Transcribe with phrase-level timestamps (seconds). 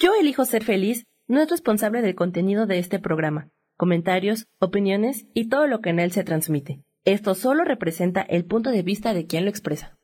[0.00, 5.48] Yo elijo ser feliz no es responsable del contenido de este programa, comentarios, opiniones y
[5.48, 6.84] todo lo que en él se transmite.
[7.04, 9.96] Esto solo representa el punto de vista de quien lo expresa.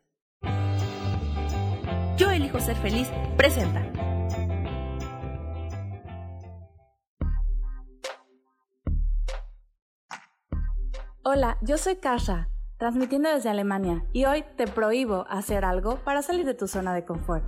[2.16, 3.88] Yo elijo ser feliz presenta.
[11.22, 12.48] Hola, yo soy Kasha,
[12.78, 17.04] transmitiendo desde Alemania, y hoy te prohíbo hacer algo para salir de tu zona de
[17.04, 17.44] confort.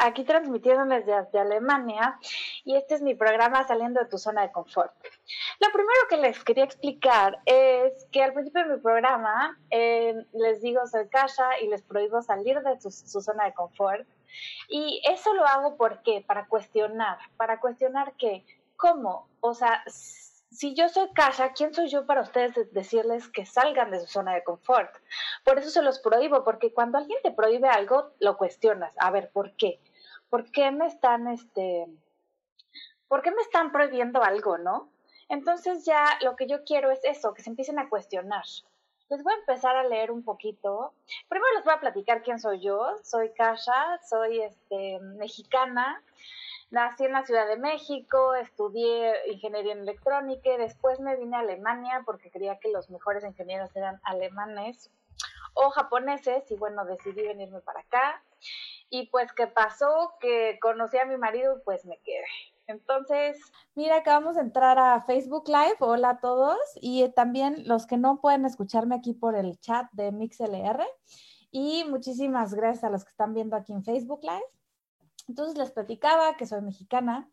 [0.00, 2.18] Aquí transmitiendo desde Alemania
[2.64, 4.92] y este es mi programa Saliendo de tu zona de confort.
[5.60, 10.60] Lo primero que les quería explicar es que al principio de mi programa eh, les
[10.60, 14.06] digo soy Kasha y les prohíbo salir de su, su zona de confort
[14.68, 18.44] y eso lo hago porque para cuestionar, para cuestionar que,
[18.76, 19.28] ¿cómo?
[19.40, 19.82] O sea,
[20.50, 24.34] si yo soy casa, ¿quién soy yo para ustedes decirles que salgan de su zona
[24.34, 24.90] de confort?
[25.44, 28.94] Por eso se los prohíbo, porque cuando alguien te prohíbe algo, lo cuestionas.
[28.98, 29.80] A ver, ¿por qué?
[30.30, 31.86] ¿Por qué me están, este,
[33.08, 34.90] por qué me están prohibiendo algo, no?
[35.28, 38.44] Entonces ya lo que yo quiero es eso, que se empiecen a cuestionar.
[39.10, 40.92] Les voy a empezar a leer un poquito.
[41.28, 42.96] Primero les voy a platicar quién soy yo.
[43.02, 46.02] Soy Kasha, soy este, mexicana.
[46.70, 51.40] Nací en la Ciudad de México, estudié ingeniería en electrónica y después me vine a
[51.40, 54.90] Alemania porque creía que los mejores ingenieros eran alemanes
[55.54, 58.22] o japoneses y bueno, decidí venirme para acá.
[58.90, 60.12] Y pues, ¿qué pasó?
[60.20, 62.24] Que conocí a mi marido y pues me quedé.
[62.66, 63.40] Entonces,
[63.74, 65.76] mira, acabamos de entrar a Facebook Live.
[65.80, 66.58] Hola a todos.
[66.80, 70.84] Y también los que no pueden escucharme aquí por el chat de MixLR.
[71.50, 74.57] Y muchísimas gracias a los que están viendo aquí en Facebook Live.
[75.28, 77.30] Entonces les platicaba que soy mexicana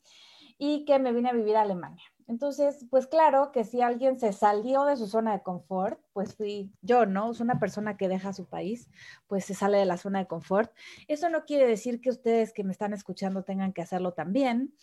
[0.57, 2.03] y que me vine a vivir a Alemania.
[2.27, 6.71] Entonces, pues claro que si alguien se salió de su zona de confort, pues fui
[6.81, 7.31] yo, ¿no?
[7.31, 8.89] Es una persona que deja su país,
[9.27, 10.71] pues se sale de la zona de confort.
[11.07, 14.73] Eso no quiere decir que ustedes que me están escuchando tengan que hacerlo también,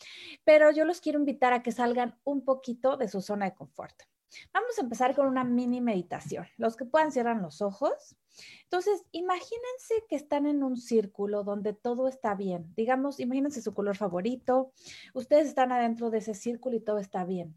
[0.44, 4.11] pero yo los quiero invitar a que salgan un poquito de su zona de confort.
[4.52, 6.46] Vamos a empezar con una mini meditación.
[6.56, 8.16] Los que puedan cierran los ojos.
[8.64, 12.72] Entonces, imagínense que están en un círculo donde todo está bien.
[12.74, 14.72] Digamos, imagínense su color favorito.
[15.14, 17.54] Ustedes están adentro de ese círculo y todo está bien.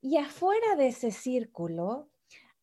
[0.00, 2.10] Y afuera de ese círculo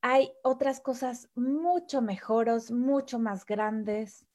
[0.02, 4.26] hay otras cosas mucho mejores, mucho más grandes.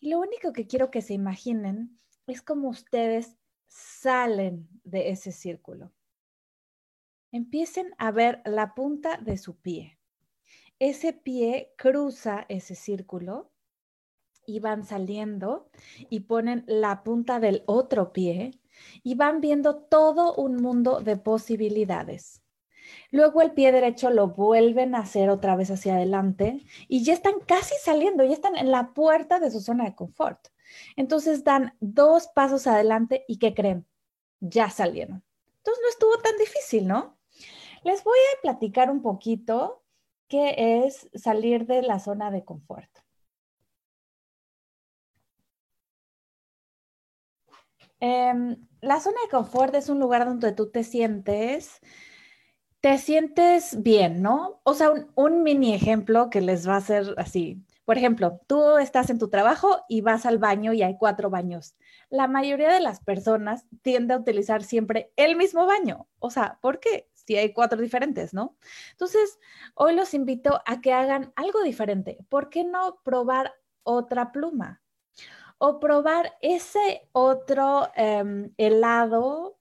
[0.00, 3.36] Y lo único que quiero que se imaginen es como ustedes
[3.66, 5.92] salen de ese círculo
[7.32, 9.98] empiecen a ver la punta de su pie.
[10.78, 13.50] Ese pie cruza ese círculo
[14.46, 15.70] y van saliendo
[16.10, 18.60] y ponen la punta del otro pie
[19.02, 22.42] y van viendo todo un mundo de posibilidades.
[23.10, 27.40] Luego el pie derecho lo vuelven a hacer otra vez hacia adelante y ya están
[27.46, 30.48] casi saliendo, ya están en la puerta de su zona de confort.
[30.96, 33.86] Entonces dan dos pasos adelante y ¿qué creen?
[34.40, 35.22] Ya salieron.
[35.58, 37.18] Entonces no estuvo tan difícil, ¿no?
[37.84, 39.82] Les voy a platicar un poquito
[40.28, 40.54] qué
[40.86, 42.90] es salir de la zona de confort.
[48.00, 51.80] Em, la zona de confort es un lugar donde tú te sientes,
[52.80, 54.60] te sientes bien, ¿no?
[54.64, 57.64] O sea, un, un mini ejemplo que les va a hacer así.
[57.84, 61.76] Por ejemplo, tú estás en tu trabajo y vas al baño y hay cuatro baños.
[62.10, 66.08] La mayoría de las personas tiende a utilizar siempre el mismo baño.
[66.18, 67.08] O sea, ¿por qué?
[67.36, 68.56] Hay cuatro diferentes, ¿no?
[68.92, 69.38] Entonces,
[69.74, 72.18] hoy los invito a que hagan algo diferente.
[72.28, 74.82] ¿Por qué no probar otra pluma?
[75.58, 79.56] O probar ese otro em, helado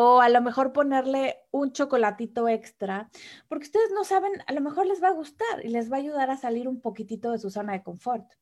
[0.00, 3.10] o a lo mejor ponerle un chocolatito extra,
[3.48, 5.98] porque ustedes no saben, a lo mejor les va a gustar y les va a
[5.98, 8.32] ayudar a salir un poquitito de su zona de confort.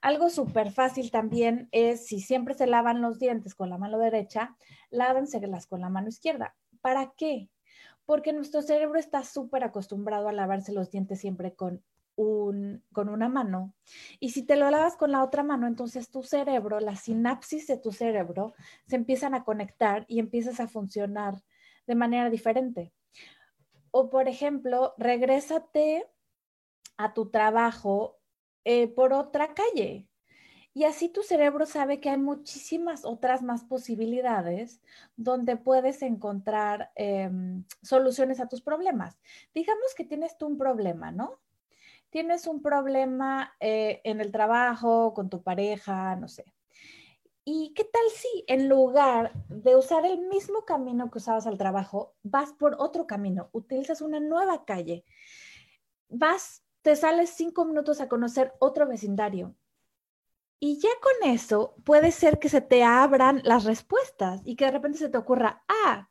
[0.00, 4.56] Algo súper fácil también es si siempre se lavan los dientes con la mano derecha,
[4.90, 6.54] lávenselas con la mano izquierda.
[6.82, 7.50] ¿Para qué?
[8.04, 11.82] Porque nuestro cerebro está súper acostumbrado a lavarse los dientes siempre con,
[12.16, 13.74] un, con una mano.
[14.20, 17.78] Y si te lo lavas con la otra mano, entonces tu cerebro, la sinapsis de
[17.78, 18.54] tu cerebro,
[18.86, 21.42] se empiezan a conectar y empiezas a funcionar
[21.86, 22.92] de manera diferente.
[23.90, 26.06] O por ejemplo, regrésate
[26.96, 28.20] a tu trabajo
[28.64, 30.08] eh, por otra calle.
[30.74, 34.80] Y así tu cerebro sabe que hay muchísimas otras más posibilidades
[35.16, 39.18] donde puedes encontrar em, soluciones a tus problemas.
[39.54, 41.38] Digamos que tienes tú un problema, ¿no?
[42.08, 46.44] Tienes un problema eh, en el trabajo, con tu pareja, no sé.
[47.44, 52.14] ¿Y qué tal si en lugar de usar el mismo camino que usabas al trabajo,
[52.22, 55.04] vas por otro camino, utilizas una nueva calle,
[56.08, 59.56] vas, te sales cinco minutos a conocer otro vecindario,
[60.64, 64.70] y ya con eso puede ser que se te abran las respuestas y que de
[64.70, 66.08] repente se te ocurra, ah,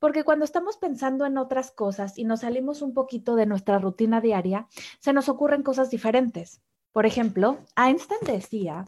[0.00, 4.20] porque cuando estamos pensando en otras cosas y nos salimos un poquito de nuestra rutina
[4.20, 4.66] diaria,
[4.98, 6.60] se nos ocurren cosas diferentes.
[6.90, 8.84] Por ejemplo, Einstein decía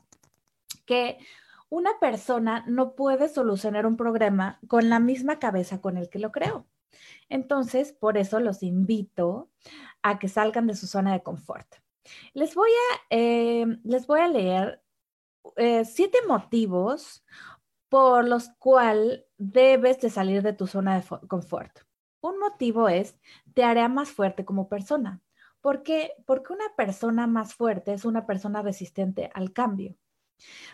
[0.86, 1.18] que
[1.68, 6.32] una persona no puede solucionar un problema con la misma cabeza con el que lo
[6.32, 6.66] creó.
[7.28, 9.50] Entonces, por eso los invito
[10.02, 11.76] a que salgan de su zona de confort.
[12.34, 14.82] Les voy a, eh, les voy a leer
[15.56, 17.24] eh, siete motivos
[17.88, 21.80] por los cuales debes de salir de tu zona de confort.
[22.20, 23.18] Un motivo es,
[23.54, 25.22] te hará más fuerte como persona.
[25.60, 26.12] ¿Por qué?
[26.26, 29.96] Porque una persona más fuerte es una persona resistente al cambio.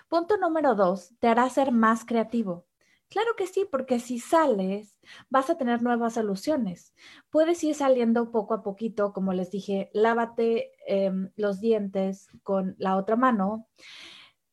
[0.08, 2.66] Punto número dos, te hará ser más creativo.
[3.08, 4.98] Claro que sí, porque si sales,
[5.28, 6.94] vas a tener nuevas soluciones.
[7.28, 12.96] Puedes ir saliendo poco a poquito, como les dije, lávate em, los dientes con la
[12.96, 13.68] otra mano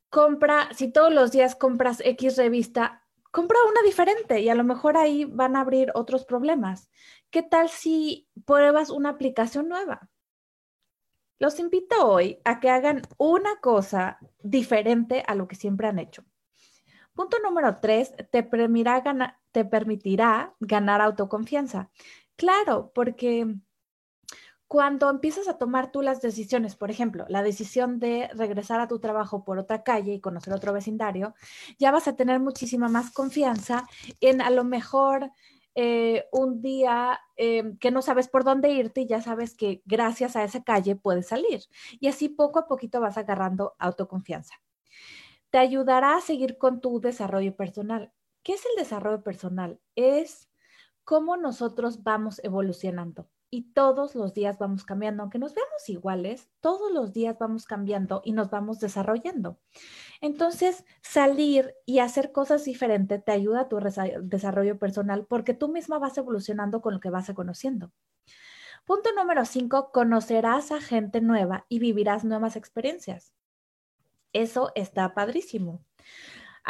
[0.09, 4.97] compra, si todos los días compras X revista, compra una diferente y a lo mejor
[4.97, 6.89] ahí van a abrir otros problemas.
[7.29, 10.09] ¿Qué tal si pruebas una aplicación nueva?
[11.37, 16.25] Los invito hoy a que hagan una cosa diferente a lo que siempre han hecho.
[17.13, 18.43] Punto número tres, te,
[19.51, 21.89] te permitirá ganar autoconfianza.
[22.35, 23.55] Claro, porque
[24.69, 28.99] cuando empiezas a tomar tú las decisiones, por ejemplo, la decisión de regresar a tu
[28.99, 31.33] trabajo por otra calle y conocer otro vecindario,
[31.79, 33.87] ya vas a tener muchísima más confianza
[34.21, 35.31] en a lo mejor
[35.73, 40.35] eh, un día eh, que no sabes por dónde irte y ya sabes que gracias
[40.35, 41.61] a esa calle puedes salir.
[41.99, 44.61] Y así poco a poquito vas agarrando autoconfianza.
[45.49, 48.13] Te ayudará a seguir con tu desarrollo personal.
[48.43, 49.79] ¿Qué es el desarrollo personal?
[49.95, 50.47] Es
[51.03, 56.91] cómo nosotros vamos evolucionando y todos los días vamos cambiando, aunque nos veamos iguales, todos
[56.91, 59.59] los días vamos cambiando y nos vamos desarrollando.
[60.21, 63.79] Entonces, salir y hacer cosas diferentes te ayuda a tu
[64.21, 67.91] desarrollo personal porque tú misma vas evolucionando con lo que vas conociendo.
[68.85, 73.33] Punto número cinco, conocerás a gente nueva y vivirás nuevas experiencias.
[74.33, 75.83] Eso está padrísimo.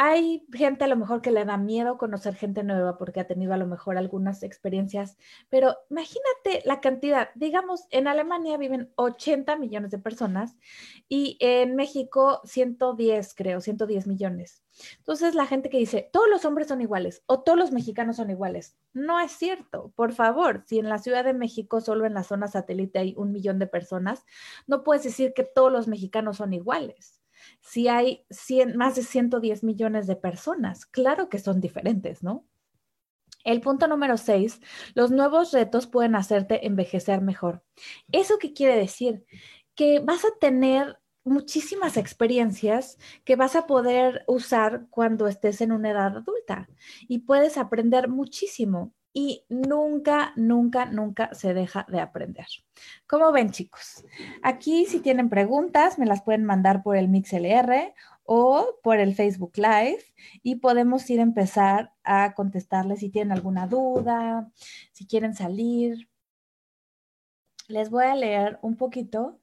[0.01, 3.53] Hay gente a lo mejor que le da miedo conocer gente nueva porque ha tenido
[3.53, 5.17] a lo mejor algunas experiencias,
[5.49, 7.31] pero imagínate la cantidad.
[7.35, 10.55] Digamos, en Alemania viven 80 millones de personas
[11.09, 14.63] y en México 110, creo, 110 millones.
[14.99, 18.29] Entonces, la gente que dice, todos los hombres son iguales o todos los mexicanos son
[18.29, 19.91] iguales, no es cierto.
[19.97, 23.33] Por favor, si en la Ciudad de México, solo en la zona satélite hay un
[23.33, 24.23] millón de personas,
[24.65, 27.18] no puedes decir que todos los mexicanos son iguales
[27.61, 28.25] si hay
[28.75, 30.85] más de 110 millones de personas?
[30.85, 32.45] Claro que son diferentes, ¿no?
[33.43, 34.59] El punto número seis,
[34.95, 37.63] los nuevos retos pueden hacerte envejecer mejor.
[38.11, 39.25] ¿Eso qué quiere decir?
[39.75, 45.91] Que vas a tener muchísimas experiencias que vas a poder usar cuando estés en una
[45.91, 46.69] edad adulta
[47.07, 52.45] y puedes aprender muchísimo y nunca, nunca, nunca se deja de aprender.
[53.07, 54.05] ¿Cómo ven, chicos?
[54.43, 59.53] Aquí, si tienen preguntas, me las pueden mandar por el MixLR o por el Facebook
[59.55, 60.03] Live
[60.43, 64.51] y podemos ir a empezar a contestarles si tienen alguna duda,
[64.91, 66.07] si quieren salir.
[67.67, 69.39] Les voy a leer un poquito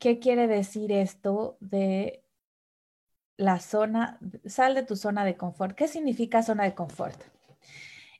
[0.00, 2.24] qué quiere decir esto de
[3.36, 5.76] la zona, sal de tu zona de confort.
[5.76, 7.20] ¿Qué significa zona de confort?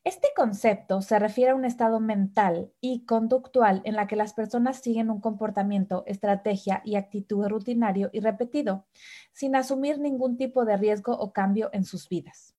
[0.04, 4.82] Este concepto se refiere a un estado mental y conductual en la que las personas
[4.82, 8.86] siguen un comportamiento, estrategia y actitud rutinario y repetido,
[9.32, 12.54] sin asumir ningún tipo de riesgo o cambio en sus vidas.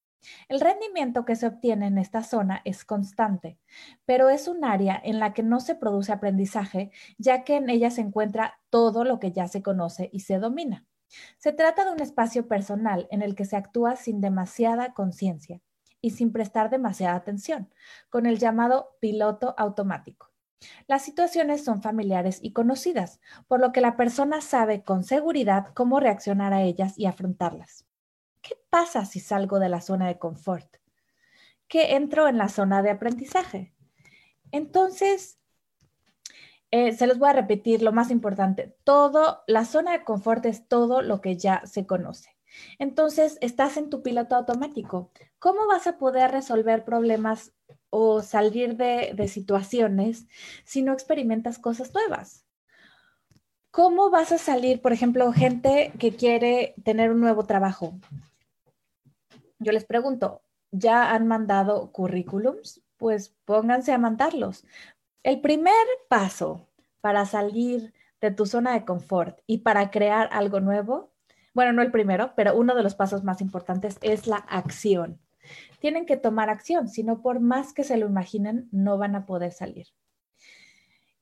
[0.50, 3.60] El rendimiento que se obtiene en esta zona es constante,
[4.06, 7.92] pero es un área en la que no se produce aprendizaje, ya que en ella
[7.92, 10.88] se encuentra todo lo que ya se conoce y se domina.
[11.38, 15.62] Se trata de un espacio personal en el que se actúa sin demasiada conciencia
[16.06, 17.74] y sin prestar demasiada atención,
[18.12, 20.30] con el llamado piloto automático.
[20.86, 26.00] Las situaciones son familiares y conocidas, por lo que la persona sabe con seguridad cómo
[26.00, 27.88] reaccionar a ellas y afrontarlas.
[28.44, 30.78] ¿Qué pasa si salgo de la zona de confort?
[31.68, 33.74] ¿Qué entro en la zona de aprendizaje?
[34.52, 35.40] Entonces,
[36.72, 38.76] Eh, se los voy a repetir lo más importante.
[38.84, 42.35] Todo, la zona de confort es todo lo que ya se conoce.
[42.80, 45.12] Entonces, estás en tu piloto automático.
[45.40, 47.54] ¿Cómo vas a poder resolver problemas
[47.90, 50.28] o salir de, situaciones
[50.64, 52.46] si no experimentas cosas nuevas?
[53.72, 58.00] ¿Cómo vas a salir, por ejemplo, gente que quiere tener un nuevo trabajo?
[59.60, 62.82] Yo les pregunto, ¿ya han mandado currículums?
[62.98, 64.66] Pues pónganse a mandarlos.
[65.24, 65.74] El primer
[66.08, 66.70] paso
[67.02, 71.15] para salir de tu zona de confort y para crear algo nuevo
[71.56, 75.20] bueno, no el primero, pero uno de los pasos más importantes es la acción.
[75.80, 79.26] Tienen que tomar acción, si no por más que se lo imaginen, no van a
[79.26, 79.88] poder salir.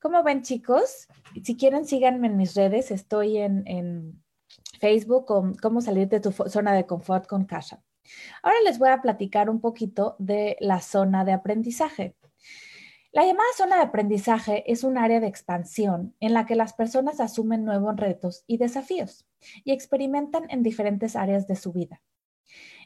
[0.01, 1.07] ¿Cómo ven chicos?
[1.43, 2.91] Si quieren, síganme en mis redes.
[2.91, 4.21] Estoy en,
[4.79, 7.81] Facebook con cómo salir de tu zona de confort con Kasha.
[8.41, 12.17] Ahora les voy a platicar un poquito de la zona de aprendizaje.
[13.13, 17.20] La llamada zona de aprendizaje es un área de expansión en la que las personas
[17.20, 19.27] asumen nuevos retos y desafíos
[19.63, 22.01] y experimentan en diferentes áreas de su vida.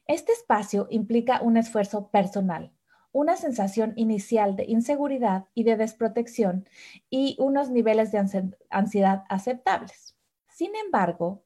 [0.05, 2.73] Este espacio implica un esfuerzo personal,
[3.13, 6.67] una sensación inicial de inseguridad y de desprotección
[7.09, 10.17] y unos niveles de ansiedad aceptables.
[10.49, 11.45] Sin embargo,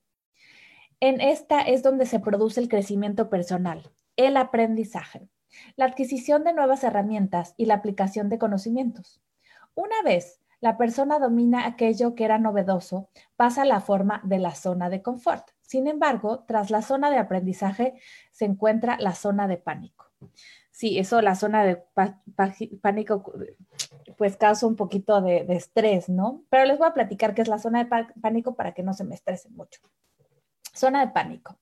[1.00, 5.30] en esta es donde se produce el crecimiento personal, el aprendizaje
[5.76, 9.22] la adquisición de nuevas herramientas y la aplicación de conocimientos.
[9.76, 14.54] Una vez la persona domina aquello que era novedoso, pasa a la forma de la
[14.54, 15.50] zona de confort.
[15.62, 17.96] Sin embargo, tras la zona de aprendizaje
[18.32, 20.12] se encuentra la zona de pánico.
[20.70, 21.84] Sí, eso, la zona de
[22.82, 23.34] pánico,
[24.18, 26.44] pues causa un poquito de, estrés, ¿no?
[26.50, 29.04] Pero les voy a platicar qué es la zona de pánico para que no se
[29.04, 29.82] me estresen mucho.
[30.74, 31.58] Zona de pánico.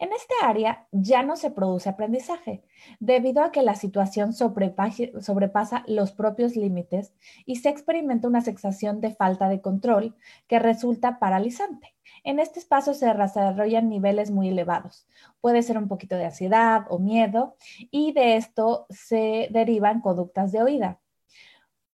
[0.00, 2.62] En esta área ya no se produce aprendizaje,
[3.00, 7.12] debido a que la situación sobrepasa los propios límites
[7.44, 10.14] y se experimenta una sensación de falta de control
[10.46, 11.96] que resulta paralizante.
[12.22, 15.08] En este espacio se desarrollan niveles muy elevados.
[15.40, 17.56] Puede ser un poquito de ansiedad o miedo
[17.90, 21.00] y de esto se derivan conductas de oída.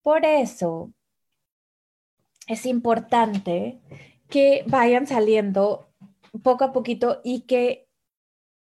[0.02, 0.92] Por eso
[2.46, 3.80] es importante
[4.28, 5.88] que vayan saliendo
[6.42, 7.83] poco a poquito y que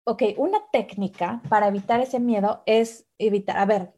[0.05, 3.93] ok, una técnica para evitar ese miedo es evitar, a ver,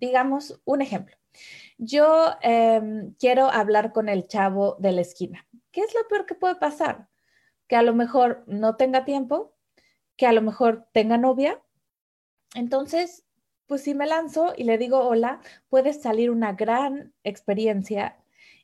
[0.00, 1.16] digamos un ejemplo.
[1.78, 5.46] Yo em, quiero hablar con el chavo de la esquina.
[5.70, 7.08] ¿Qué es lo peor que puede pasar?
[7.66, 9.54] Que a lo mejor no tenga tiempo,
[10.16, 11.62] que a lo mejor tenga novia.
[12.54, 13.24] Entonces,
[13.66, 18.18] pues si me lanzo y le digo hola, puede salir una gran experiencia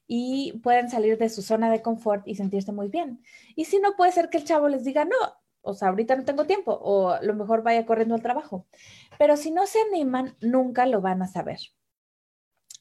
[0.06, 3.22] y pueden salir de su zona de confort y sentirse muy bien.
[3.56, 5.16] Y si no, puede ser que el chavo les diga, no,
[5.62, 8.66] o sea, ahorita no tengo tiempo, o a lo mejor vaya corriendo al trabajo.
[9.18, 11.58] Pero si no se animan, nunca lo van a saber.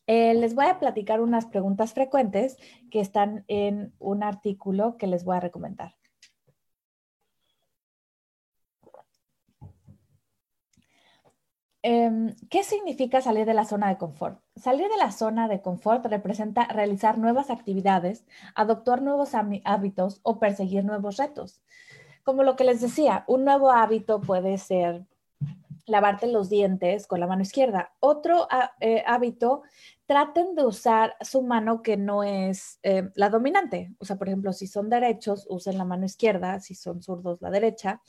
[0.07, 2.57] Eh, les voy a platicar unas preguntas frecuentes
[2.91, 5.96] que están en un artículo que les voy a recomendar.
[11.84, 14.41] Em, ¿Qué significa salir de la zona de confort?
[14.55, 20.84] Salir de la zona de confort representa realizar nuevas actividades, adoptar nuevos hábitos o perseguir
[20.86, 21.62] nuevos retos
[22.27, 25.05] como lo que les decía, un nuevo hábito puede ser
[25.86, 27.93] lavarte los dientes con la mano izquierda.
[28.01, 29.62] Otro ah, eh, hábito,
[30.05, 33.93] traten de usar su mano que no es eh, la dominante.
[34.00, 37.50] O sea, por ejemplo, si son derechos, usen la mano izquierda, si son zurdos, la
[37.50, 38.01] derecha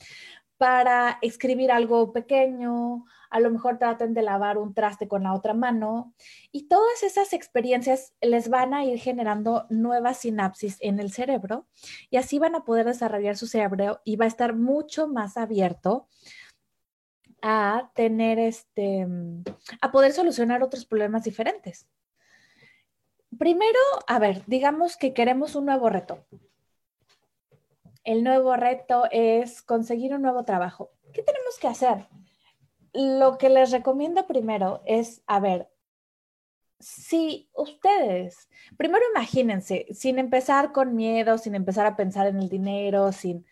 [0.59, 5.55] para escribir algo pequeño, a lo mejor traten de lavar un traste con la otra
[5.55, 6.15] mano
[6.51, 11.67] y todas esas experiencias les van a ir generando nuevas sinapsis en el cerebro
[12.11, 16.09] y así van a poder desarrollar su cerebro y va a estar mucho más abierto
[17.41, 19.07] a tener este,
[19.81, 21.87] a poder solucionar otros problemas diferentes.
[23.39, 26.27] Primero, a ver, digamos que queremos un nuevo reto
[28.05, 30.91] el nuevo reto es conseguir un nuevo trabajo.
[31.13, 32.07] ¿Qué tenemos que hacer?
[32.93, 35.69] Lo que les recomiendo primero es, a ver,
[36.81, 43.13] si ustedes, primero imagínense, sin empezar con miedo, sin empezar a pensar en el dinero,
[43.13, 43.45] sin,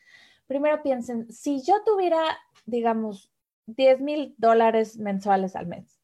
[0.47, 3.33] primero piensen, si yo tuviera, digamos,
[3.67, 6.01] 10 mil dólares mensuales al mes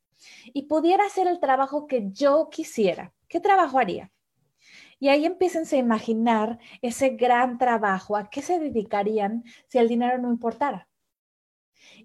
[0.52, 4.10] y pudiera hacer el trabajo que yo quisiera, ¿qué trabajo haría?
[5.02, 10.16] Y ahí empiecen a imaginar ese gran trabajo, a qué se dedicarían si el dinero
[10.18, 10.88] no importara.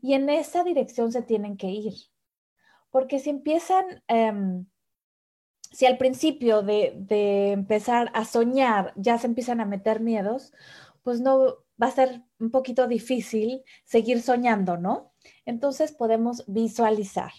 [0.02, 1.94] Y en esa dirección se tienen que ir.
[2.90, 4.66] Porque si empiezan, em,
[5.72, 10.52] si al principio de empezar a soñar ya se empiezan a meter miedos,
[11.04, 15.14] pues no va a ser un poquito difícil seguir soñando, ¿no?
[15.46, 17.32] Entonces podemos visualizar.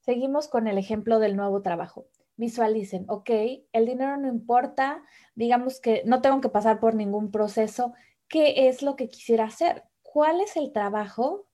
[0.00, 2.06] Seguimos con el ejemplo del nuevo trabajo.
[2.36, 3.30] Visualicen, ok,
[3.72, 5.02] el dinero no importa,
[5.34, 7.92] digamos que no tengo que pasar por ningún proceso,
[8.28, 9.84] ¿qué es lo que quisiera hacer?
[10.02, 11.46] ¿Cuál es el trabajo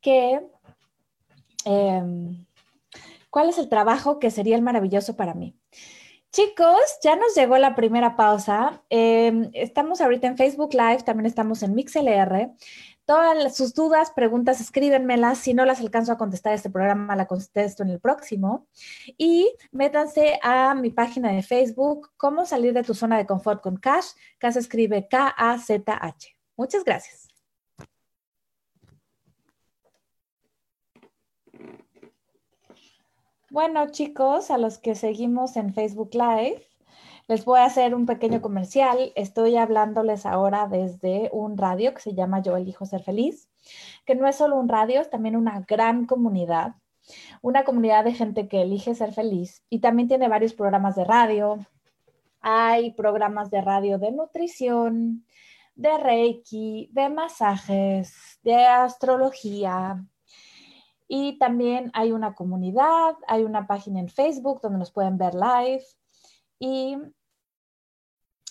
[0.00, 0.40] que...
[1.64, 2.46] Em,
[3.30, 5.56] ¿Cuál es el trabajo que sería el maravilloso para mí?
[6.32, 8.82] Chicos, ya nos llegó la primera pausa.
[8.88, 12.52] Em, estamos ahorita en Facebook Live, también estamos en MixLR.
[13.10, 15.38] Todas sus dudas, preguntas, escríbenmelas.
[15.38, 18.68] Si no las alcanzo a contestar este programa, la contesto en el próximo.
[19.18, 23.78] Y métanse a mi página de Facebook, Cómo salir de tu zona de confort con
[23.78, 24.12] Cash.
[24.38, 26.36] Cash escribe K-A-Z-H.
[26.56, 27.26] Muchas gracias.
[33.50, 36.69] Bueno, chicos, a los que seguimos en Facebook Live,
[37.30, 39.12] les voy a hacer un pequeño comercial.
[39.14, 43.48] Estoy hablándoles ahora desde un radio que se llama Yo elijo ser feliz,
[44.04, 46.74] que no es solo un radio, es también una gran comunidad,
[47.40, 51.64] una comunidad de gente que elige ser feliz y también tiene varios programas de radio.
[52.40, 55.24] Hay programas de radio de nutrición,
[55.76, 60.04] de reiki, de masajes, de astrología,
[61.06, 65.84] y también hay una comunidad, hay una página en Facebook donde nos pueden ver live.
[66.58, 66.98] Y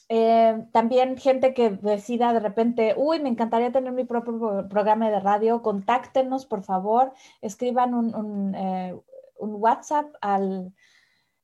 [0.10, 5.20] eh, también gente que decida de repente, uy, me encantaría tener mi propio programa de
[5.20, 9.00] radio, contáctenos, por favor, escriban un, eh,
[9.38, 10.74] un WhatsApp al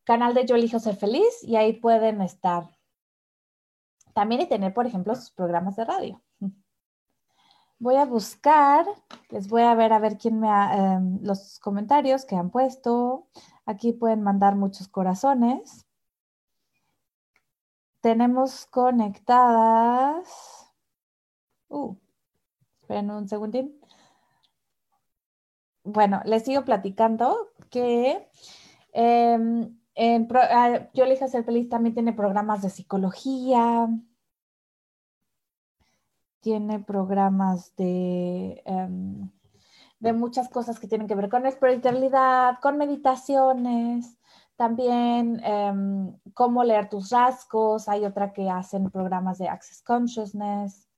[0.04, 2.70] canal de Yo Elijo Ser Feliz y ahí pueden estar.
[4.14, 6.22] También y tener, por ejemplo, sus programas de radio.
[7.80, 8.86] Voy a buscar,
[9.30, 13.28] les voy a ver a ver quién me ha, em, los comentarios que han puesto.
[13.66, 15.85] Aquí pueden mandar muchos corazones.
[18.06, 20.30] Tenemos conectadas.
[21.70, 21.96] Uh,
[22.80, 23.82] esperen un segundín.
[25.84, 28.30] Bueno, les sigo platicando que
[28.94, 33.90] em, en, ah, Yo Elija Ser Feliz también tiene programas de psicología,
[36.42, 39.32] tiene programas de, em,
[40.00, 44.16] de muchas cosas que tienen que ver con espiritualidad, con meditaciones,
[44.56, 47.90] también em, cómo leer tus rasgos.
[47.90, 50.90] Hay otra que hacen programas de Access Consciousness.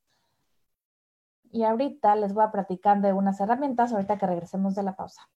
[1.51, 5.29] Y ahorita les voy a platicar de unas herramientas, ahorita que regresemos de la pausa.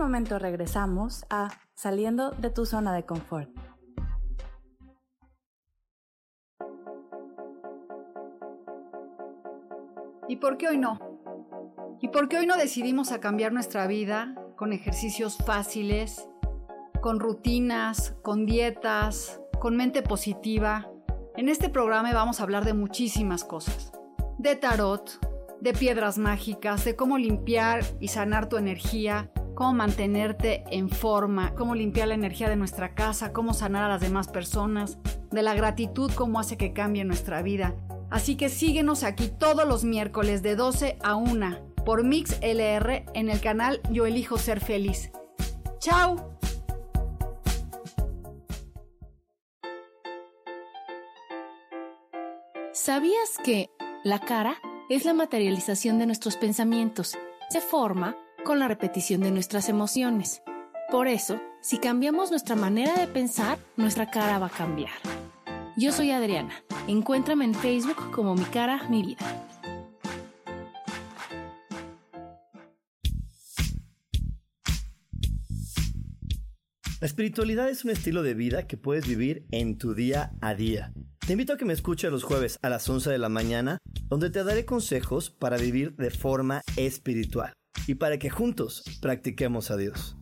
[0.00, 3.50] Momento regresamos a Saliendo de tu zona de confort.
[10.28, 10.98] ¿Y por qué hoy no?
[12.00, 16.28] ¿Y por qué hoy no decidimos a cambiar nuestra vida con ejercicios fáciles,
[17.00, 20.90] con rutinas, con dietas, con mente positiva?
[21.36, 23.92] En este programa vamos a hablar de muchísimas cosas.
[24.38, 25.18] De tarot,
[25.60, 31.74] de piedras mágicas, de cómo limpiar y sanar tu energía, cómo mantenerte en forma, cómo
[31.74, 34.96] limpiar la energía de nuestra casa, cómo sanar a las demás personas,
[35.30, 37.74] de la gratitud, cómo hace que cambie nuestra vida.
[38.08, 43.28] Así que síguenos aquí todos los miércoles de 12 a 1 por Mix LR en
[43.28, 45.10] el canal Yo Elijo Ser Feliz.
[45.78, 46.38] ¡Chao!
[52.72, 53.68] ¿Sabías que
[54.04, 54.54] la cara
[54.88, 57.18] es la materialización de nuestros pensamientos?
[57.50, 60.42] Se forma con la repetición de nuestras emociones.
[60.90, 64.92] Por eso, si cambiamos nuestra manera de pensar, nuestra cara va a cambiar.
[65.76, 66.54] Yo soy Adriana.
[66.88, 69.46] Encuéntrame en Facebook como mi cara, mi vida.
[77.00, 80.92] La espiritualidad es un estilo de vida que puedes vivir en tu día a día.
[81.26, 84.28] Te invito a que me escuches los jueves a las 11 de la mañana, donde
[84.28, 87.54] te daré consejos para vivir de forma espiritual
[87.86, 90.16] y para que juntos practiquemos a Dios.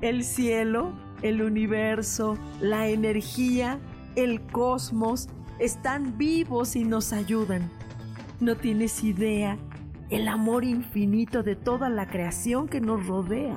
[0.00, 3.78] El cielo, el universo, la energía,
[4.16, 5.28] el cosmos
[5.60, 7.70] están vivos y nos ayudan.
[8.40, 9.56] No tienes idea
[10.10, 13.56] el amor infinito de toda la creación que nos rodea.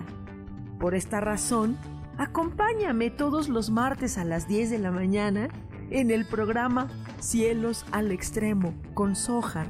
[0.79, 1.77] Por esta razón,
[2.17, 5.49] acompáñame todos los martes a las 10 de la mañana
[5.89, 6.87] en el programa
[7.19, 9.67] Cielos al Extremo con Sojar,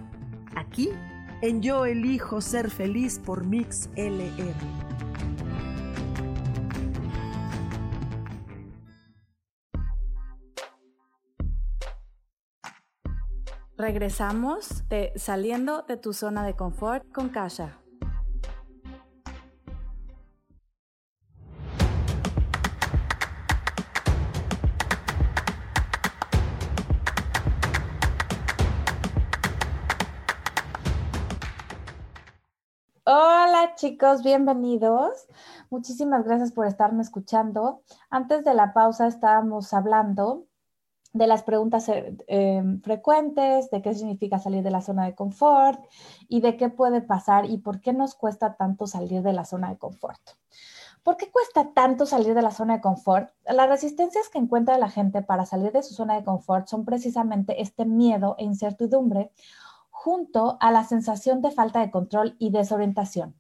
[0.56, 0.90] aquí
[1.42, 4.56] en Yo Elijo Ser Feliz por Mix LR.
[13.78, 17.85] Regresamos de Saliendo de tu Zona de Confort con Kasha.
[33.76, 35.28] Chicos, bienvenidos.
[35.70, 37.82] Muchísimas gracias por estarme escuchando.
[38.10, 40.46] Antes de la pausa estábamos hablando
[41.12, 45.80] de las preguntas eh, em, frecuentes, de qué significa salir de la zona de confort
[46.30, 49.70] y de qué puede pasar y por qué nos cuesta tanto salir de la zona
[49.70, 50.22] de confort.
[51.04, 53.30] ¿Por qué cuesta tanto salir de la zona de confort?
[53.46, 57.62] Las resistencias que encuentra la gente para salir de su zona de confort son precisamente
[57.62, 59.32] este miedo e incertidumbre
[59.92, 63.36] junto a la sensación de falta de control y desorientación.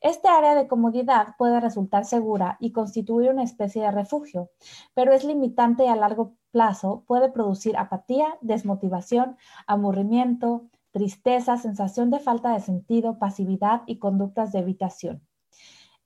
[0.00, 4.50] Este área de comodidad puede resultar segura y constituir una especie de refugio,
[4.94, 12.18] pero es limitante y a largo plazo puede producir apatía, desmotivación, aburrimiento, tristeza, sensación de
[12.18, 15.26] falta de sentido, pasividad y conductas de evitación.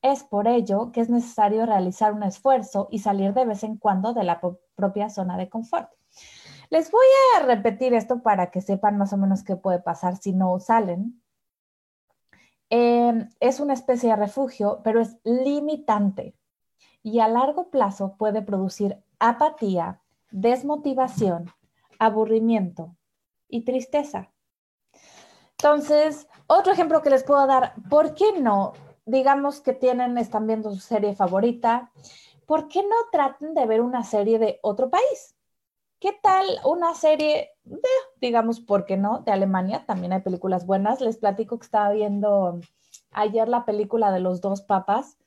[0.02, 4.12] Es por ello que es necesario realizar un esfuerzo y salir de vez en cuando
[4.12, 4.40] de la
[4.76, 5.88] propia zona de confort.
[6.68, 7.06] Les voy
[7.36, 11.22] a repetir esto para que sepan más o menos qué puede pasar si no salen.
[12.76, 16.34] Em, es una especie de refugio, pero es limitante
[17.04, 20.00] y a largo plazo puede producir apatía,
[20.32, 21.52] desmotivación,
[22.00, 22.96] aburrimiento
[23.48, 24.32] y tristeza.
[25.52, 28.72] Entonces, otro ejemplo que les puedo dar, ¿por qué no?
[29.06, 31.92] Digamos que tienen, están viendo su serie favorita,
[32.44, 35.36] ¿por qué no traten de ver una serie de otro país?
[36.00, 37.88] ¿Qué tal una serie de,
[38.20, 39.84] digamos, por qué no, de Alemania?
[39.86, 41.00] También hay películas buenas.
[41.00, 42.60] Les platico que estaba viendo
[43.10, 45.18] ayer la película de los dos papas.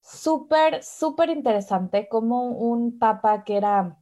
[0.00, 3.98] Súper, súper interesante, como un papa que era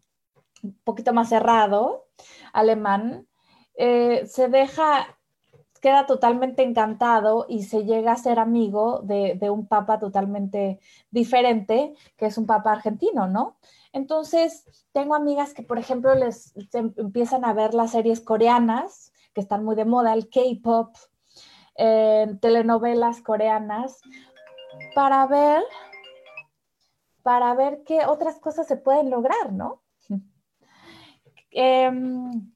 [0.62, 2.06] un poquito más cerrado,
[2.52, 3.26] alemán,
[3.74, 5.18] eh, se deja,
[5.80, 11.94] queda totalmente encantado y se llega a ser amigo de, de, un papa totalmente diferente,
[12.16, 13.56] que es un papa argentino, ¿no?
[13.92, 19.64] Entonces, tengo amigas que, por ejemplo, les empiezan a ver las series coreanas, que están
[19.64, 20.94] muy de moda, el K-pop,
[21.76, 24.00] eh, telenovelas coreanas,
[24.94, 25.62] para ver,
[27.22, 29.82] para ver qué otras cosas se pueden lograr, ¿no?
[31.50, 32.52] Em,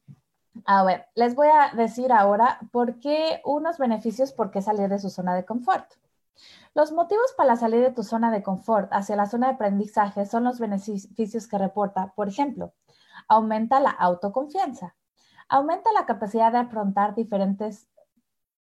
[0.66, 4.98] a ver, les voy a decir ahora por qué unos beneficios por qué salir de
[4.98, 5.90] su zona de confort.
[6.74, 10.44] Los motivos para salir de tu zona de confort hacia la zona de aprendizaje son
[10.44, 12.14] los beneficios que reporta.
[12.16, 12.72] Por ejemplo,
[13.28, 14.96] aumenta la autoconfianza,
[15.48, 17.88] aumenta la capacidad de afrontar diferentes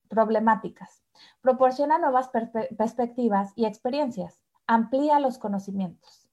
[0.08, 1.02] problemáticas,
[1.40, 6.28] proporciona nuevas perspectivas y experiencias, amplía los conocimientos.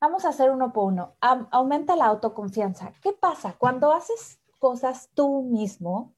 [0.00, 1.16] Vamos a hacer uno por uno.
[1.20, 2.92] aumenta la autoconfianza.
[3.02, 3.56] ¿Qué pasa?
[3.58, 6.14] Cuando haces cosas tú mismo,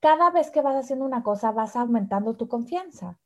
[0.00, 3.18] cada vez que vas haciendo una cosa vas aumentando tu confianza.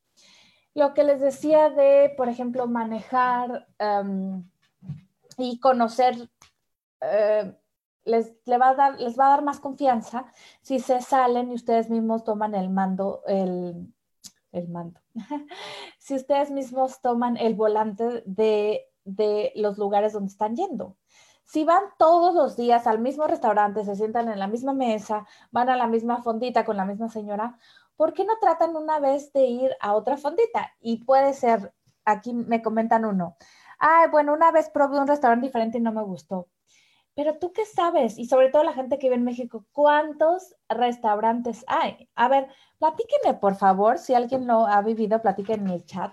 [0.74, 4.48] Lo que les decía de, por ejemplo, manejar em,
[5.38, 6.30] y conocer,
[7.00, 7.54] eh,
[8.04, 10.26] les, va a dar, les va a dar más confianza
[10.60, 13.92] si se salen y ustedes mismos toman el mando, el,
[14.52, 15.00] el mando.
[15.98, 20.96] si ustedes mismos toman el volante de de los lugares donde están yendo.
[21.44, 25.68] Si van todos los días al mismo restaurante, se sientan en la misma mesa, van
[25.68, 27.58] a la misma fondita con la misma señora,
[28.02, 30.72] ¿por qué no tratan una vez de ir a otra fondita?
[30.80, 31.72] Y puede ser,
[32.04, 33.36] aquí me comentan uno,
[33.78, 36.48] ay, bueno, una vez probé un restaurante diferente y no me gustó.
[37.14, 41.64] Pero tú qué sabes, y sobre todo la gente que vive en México, ¿cuántos restaurantes
[41.68, 42.08] hay?
[42.16, 42.48] A ver,
[42.80, 46.12] platíquenme, por favor, si alguien lo ha vivido, platíquenme en el chat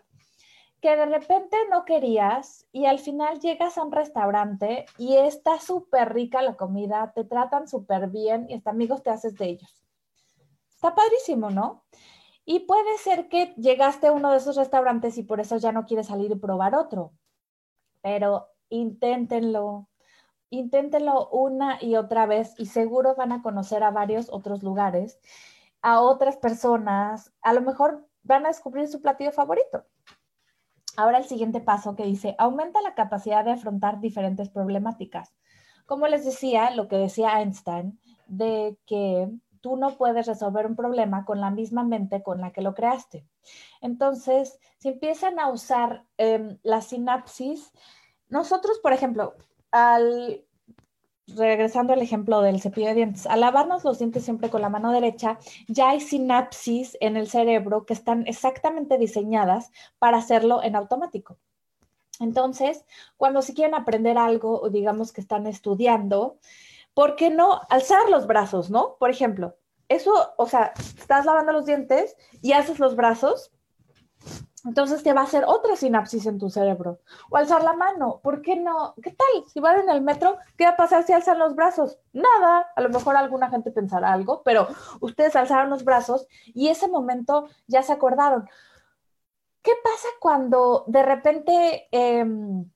[0.82, 6.13] que de repente no querías y al final llegas a un restaurante y está súper
[6.13, 9.88] rica la comida, te tratan súper bien y hasta amigos te haces de ellos.
[10.80, 11.84] Está padrísimo, ¿no?
[12.46, 15.84] Y puede ser que llegaste a uno de esos restaurantes y por eso ya no
[15.84, 17.12] quieres salir y probar otro,
[18.02, 19.89] pero inténtenlo,
[20.50, 25.20] inténtenlo una y otra vez y seguro van a conocer a varios otros lugares,
[25.82, 29.84] a otras personas, a lo mejor van a descubrir su platillo favorito.
[30.96, 35.36] Ahora el siguiente paso que dice, aumenta la capacidad de afrontar diferentes problemáticas.
[35.86, 39.30] Como les decía, lo que decía Einstein, de que
[39.62, 43.26] tú no puedes resolver un problema con la misma mente con la que lo creaste.
[43.82, 47.72] Entonces, si empiezan a usar em, la sinapsis,
[48.30, 49.36] nosotros, por ejemplo,
[49.72, 50.45] al
[51.36, 54.91] regresando al ejemplo del cepillo de dientes, al lavarnos los dientes siempre con la mano
[54.91, 61.38] derecha, ya hay sinapsis en el cerebro que están exactamente diseñadas para hacerlo en automático.
[62.19, 62.86] Entonces,
[63.17, 66.38] cuando si quieren aprender algo o digamos que están estudiando,
[66.93, 68.95] ¿por qué no alzar los brazos, no?
[68.99, 69.56] Por ejemplo,
[69.88, 73.52] eso, o sea, estás lavando los dientes y haces los brazos,
[74.65, 76.99] entonces te va a hacer otra sinapsis en tu cerebro.
[77.30, 78.93] O alzar la mano, ¿por qué no?
[79.02, 79.45] ¿Qué tal?
[79.47, 81.99] Si van en el metro, ¿qué va a pasar si alzan los brazos?
[82.13, 84.67] Nada, a lo mejor alguna gente pensará algo, pero
[84.99, 88.49] ustedes alzaron los brazos y ese momento ya se acordaron.
[89.62, 92.69] ¿Qué pasa cuando de repente, em,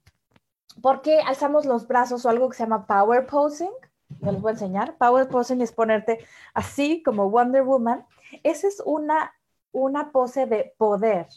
[0.81, 3.71] ¿por qué alzamos los brazos o algo que se llama power posing?
[4.21, 4.97] Les voy a enseñar.
[4.97, 8.05] Power posing es ponerte así como Wonder Woman.
[8.43, 9.33] Esa es una,
[9.71, 11.27] una pose de poder.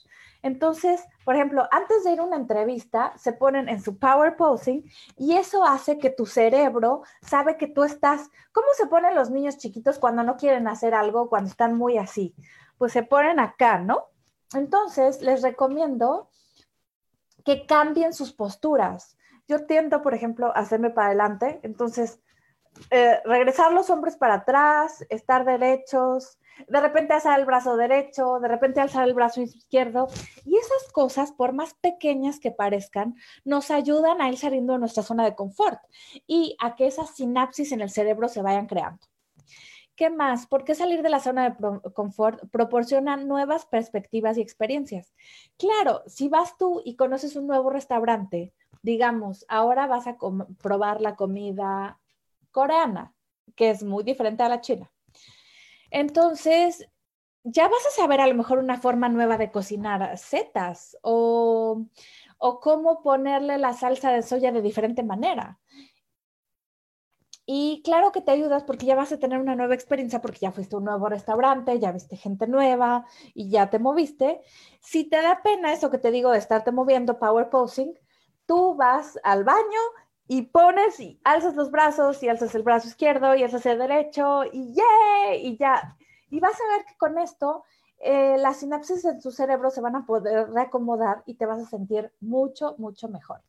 [0.42, 4.84] Entonces, por ejemplo, antes de ir a una entrevista, se ponen en su power posing
[5.16, 9.58] y eso hace que tu cerebro sabe que tú estás, ¿cómo se ponen los niños
[9.58, 12.32] chiquitos cuando no quieren hacer algo, cuando están muy así?
[12.78, 14.04] Pues se ponen acá, ¿no?
[14.54, 16.28] Entonces, les recomiendo
[17.44, 19.16] que cambien sus posturas.
[19.48, 22.20] Yo tiendo, por ejemplo, a hacerme para adelante, entonces
[22.90, 28.48] eh, regresar los hombros para atrás, estar derechos, de repente alzar el brazo derecho, de
[28.48, 30.08] repente alzar el brazo izquierdo.
[30.44, 35.02] Y esas cosas, por más pequeñas que parezcan, nos ayudan a ir saliendo de nuestra
[35.02, 35.80] zona de confort
[36.26, 39.06] y a que esas sinapsis en el cerebro se vayan creando.
[39.94, 40.46] ¿Qué más?
[40.46, 45.14] ¿Por qué salir de la zona de confort proporciona nuevas perspectivas y experiencias?
[45.56, 50.18] Claro, si vas tú y conoces un nuevo restaurante, digamos, ahora vas a
[50.62, 51.98] probar la comida
[52.57, 53.12] coreana,
[53.55, 54.90] que es muy diferente a la china.
[55.90, 56.88] Entonces,
[57.45, 61.87] ya vas a saber a lo mejor una forma nueva de cocinar setas o,
[62.62, 65.59] cómo ponerle la salsa de soya de diferente manera.
[67.45, 70.51] Y claro que te ayudas porque ya vas a tener una nueva experiencia porque ya
[70.51, 74.40] fuiste a un nuevo restaurante, ya viste gente nueva y ya te moviste.
[74.81, 77.92] Si te da pena eso que te digo de estarte moviendo, power posing,
[78.47, 79.81] tú vas al baño
[80.28, 84.44] y pones y alzas los brazos y alzas el brazo izquierdo y alzas el derecho
[84.44, 84.74] y
[85.34, 85.96] y ya.
[86.28, 87.64] Y vas a ver que con esto
[87.98, 91.66] eh, las sinapsis en tu cerebro se van a poder reacomodar y te vas a
[91.66, 93.42] sentir mucho, mucho mejor.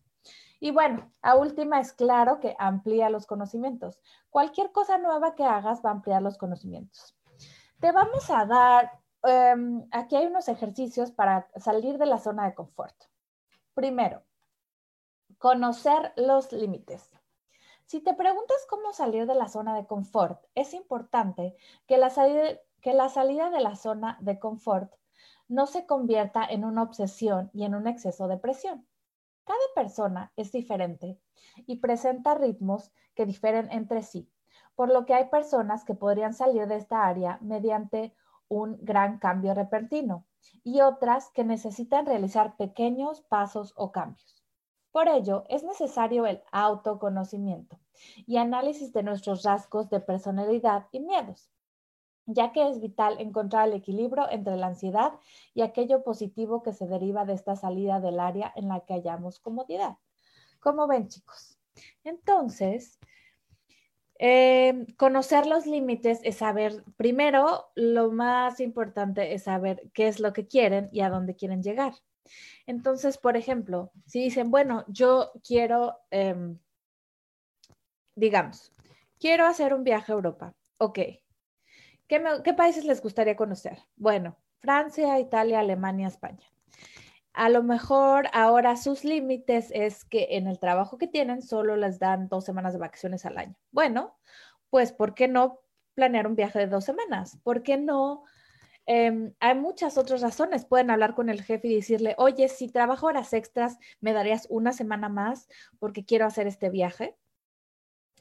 [0.60, 4.00] Y bueno, a última es claro que amplía los conocimientos.
[4.30, 7.16] Cualquier cosa nueva que hagas va a ampliar los conocimientos.
[7.80, 8.92] Te vamos a dar,
[9.24, 12.96] em, aquí hay unos ejercicios para salir de la zona de confort.
[13.76, 14.24] Primero,
[15.40, 17.12] Conocer los límites.
[17.86, 22.60] Si te preguntas cómo salir de la zona de confort, es importante que la, salida,
[23.52, 24.92] de la zona de confort
[25.48, 28.88] no se convierta en una obsesión y en un exceso de presión.
[29.46, 31.20] Cada persona es diferente
[31.68, 34.28] y presenta ritmos que difieren entre sí,
[34.74, 38.16] por lo que hay personas que podrían salir de esta área mediante
[38.48, 40.26] un gran cambio repentino
[40.64, 44.37] y otras que necesitan realizar pequeños pasos o cambios.
[44.98, 47.78] Por ello, es necesario el autoconocimiento
[48.26, 51.52] y análisis de nuestros rasgos de personalidad y miedos,
[52.26, 55.12] ya que es vital encontrar el equilibrio entre la ansiedad
[55.54, 59.38] y aquello positivo que se deriva de esta salida del área en la que hallamos
[59.38, 59.98] comodidad.
[60.60, 61.60] ¿Cómo ven, chicos?
[62.04, 62.98] Entonces,
[64.18, 70.34] eh, conocer los límites es saber, primero, lo más importante es saber qué es lo
[70.34, 71.94] que quieren y a dónde quieren llegar.
[72.66, 76.60] Entonces, por ejemplo, si dicen, bueno, yo quiero, em,
[78.16, 78.74] digamos,
[79.20, 81.00] quiero hacer un viaje a Europa, ok.
[82.08, 83.80] ¿Qué, ¿Qué países les gustaría conocer?
[83.96, 86.48] Bueno, Francia, Italia, Alemania, España.
[87.34, 92.00] A lo mejor ahora sus límites es que en el trabajo que tienen solo les
[92.00, 93.56] dan dos semanas de vacaciones al año.
[93.72, 94.18] Bueno,
[94.72, 95.60] pues ¿por qué no
[95.94, 97.38] planear un viaje de dos semanas?
[97.44, 98.24] ¿Por qué no
[98.88, 100.66] Em, hay muchas otras razones.
[100.66, 104.72] Pueden hablar con el jefe y decirle, oye, si trabajo horas extras, ¿me darías una
[104.72, 107.16] semana más porque quiero hacer este viaje?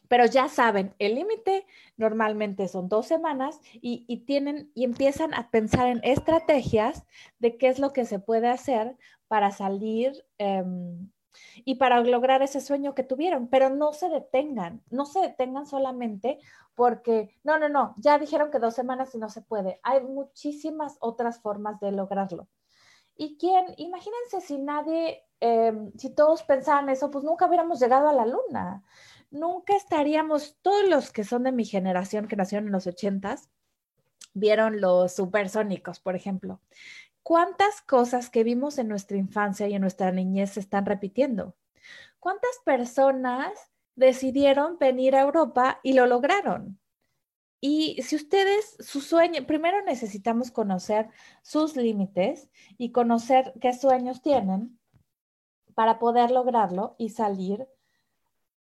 [0.08, 5.88] Pero ya saben, el límite normalmente son dos semanas y, tienen y empiezan a pensar
[5.88, 7.04] en estrategias
[7.38, 8.96] de qué es lo que se puede hacer
[9.28, 11.10] para salir em,
[11.64, 16.38] y para lograr ese sueño que tuvieron, pero no se detengan, no se detengan solamente
[16.74, 19.80] porque, no, no, no, ya dijeron que dos semanas y no se puede.
[19.82, 22.48] Hay muchísimas otras formas de lograrlo.
[23.16, 23.64] ¿Y quién?
[23.78, 28.84] Imagínense si nadie, em, si todos pensaran eso, pues nunca hubiéramos llegado a la luna.
[29.30, 33.48] Nunca estaríamos, todos los que son de mi generación, que nacieron en los ochentas,
[34.34, 36.60] vieron los supersónicos, por ejemplo.
[37.26, 41.56] ¿Cuántas cosas que vimos en nuestra infancia y en nuestra niñez se están repitiendo?
[42.20, 43.50] ¿Cuántas personas
[43.96, 46.78] decidieron venir a Europa y lo lograron?
[47.60, 51.08] Y si ustedes, su sueño, primero necesitamos conocer
[51.42, 54.78] sus límites y conocer qué sueños tienen
[55.74, 57.66] para poder lograrlo y salir,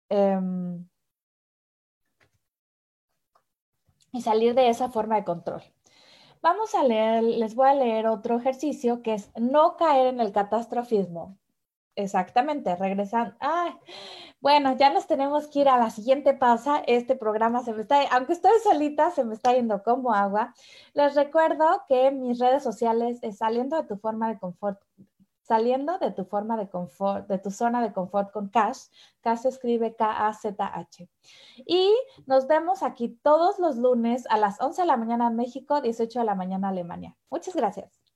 [0.09, 0.85] em,
[4.11, 5.63] y salir de esa forma de control.
[6.41, 10.33] Vamos a leer, les voy a leer otro ejercicio que es no caer en el
[10.33, 11.37] catastrofismo.
[11.97, 13.37] Exactamente, regresan.
[14.41, 16.83] bueno, ya nos tenemos que ir a la siguiente pausa.
[16.87, 20.55] Este programa se me está, aunque estoy solita, se me está yendo como agua.
[20.95, 24.81] Les recuerdo que mis redes sociales es saliendo de tu forma de confort
[25.49, 28.89] saliendo de tu forma de confort, de tu zona de confort con Cash.
[29.23, 31.09] Cash se escribe K-A-Z-H.
[31.67, 35.81] Y nos vemos aquí todos los lunes a las 11 de la mañana en México,
[35.81, 37.17] 18 de la mañana Alemania.
[37.31, 38.08] Muchas gracias.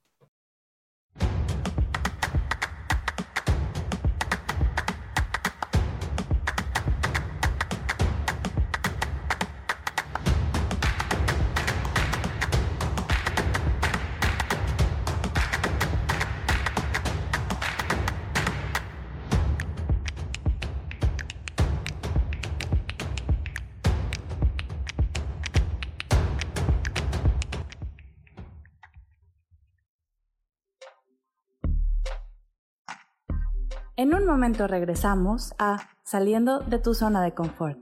[34.02, 37.78] En un momento regresamos a Saliendo de tu zona de confort.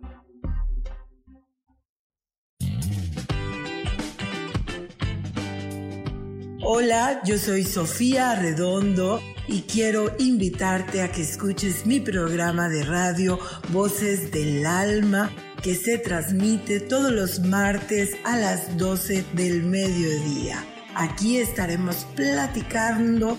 [6.62, 13.38] Hola, yo soy Sofía Redondo y quiero invitarte a que escuches mi programa de radio
[13.70, 15.30] Voces del Alma
[15.62, 20.66] que se transmite todos los martes a las 12 del mediodía.
[20.94, 23.38] Aquí estaremos platicando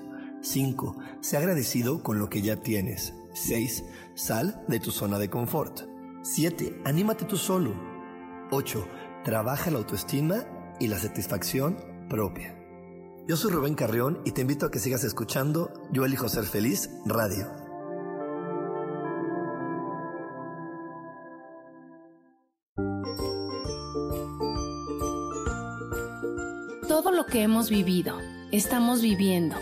[0.41, 0.95] 5.
[1.21, 3.13] Sé agradecido con lo que ya tienes.
[3.33, 3.83] 6.
[4.15, 5.81] Sal de tu zona de confort.
[6.23, 6.81] 7.
[6.83, 7.73] Anímate tú solo.
[8.51, 8.85] 8.
[9.23, 10.45] Trabaja la autoestima
[10.79, 11.77] y la satisfacción
[12.09, 12.57] propia.
[13.27, 16.89] Yo soy Rubén Carrión y te invito a que sigas escuchando Yo elijo ser feliz
[17.05, 17.47] radio.
[26.87, 28.17] Todo lo que hemos vivido,
[28.51, 29.55] estamos viviendo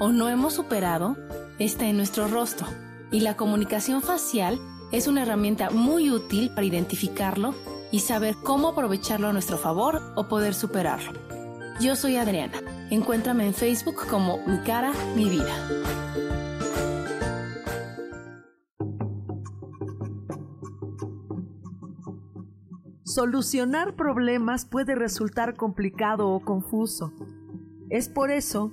[0.00, 1.16] o no hemos superado
[1.58, 2.66] está en nuestro rostro
[3.10, 4.58] y la comunicación facial
[4.92, 7.54] es una herramienta muy útil para identificarlo
[7.90, 11.20] y saber cómo aprovecharlo a nuestro favor o poder superarlo.
[11.80, 12.60] Yo soy Adriana.
[12.90, 15.52] Encuéntrame en Facebook como Mi cara, mi vida.
[23.04, 27.12] Solucionar problemas puede resultar complicado o confuso.
[27.90, 28.72] Es por eso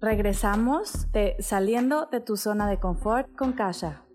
[0.00, 4.07] Regresamos de saliendo de tu zona de confort con Kasha.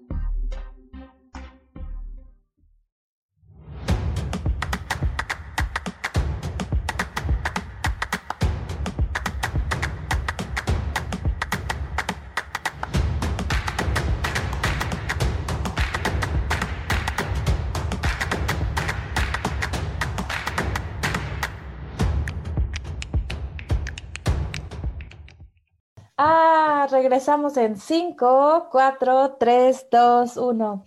[27.04, 30.86] Regresamos en 5, 4, 3, 2, 1.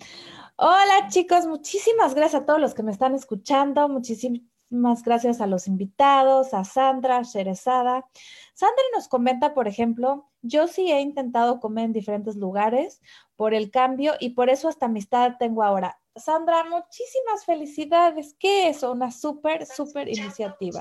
[0.56, 5.66] Hola chicos, muchísimas gracias a todos los que me están escuchando, muchísimas gracias a los
[5.66, 8.06] invitados, a Sandra, Sherezada.
[8.54, 13.02] Sandra nos comenta, por ejemplo, Yo sí he intentado comer en diferentes lugares
[13.36, 16.00] por el cambio y por eso esta amistad tengo ahora.
[16.14, 18.34] Sandra, muchísimas felicidades.
[18.38, 20.80] ¿Qué es una súper, súper iniciativa?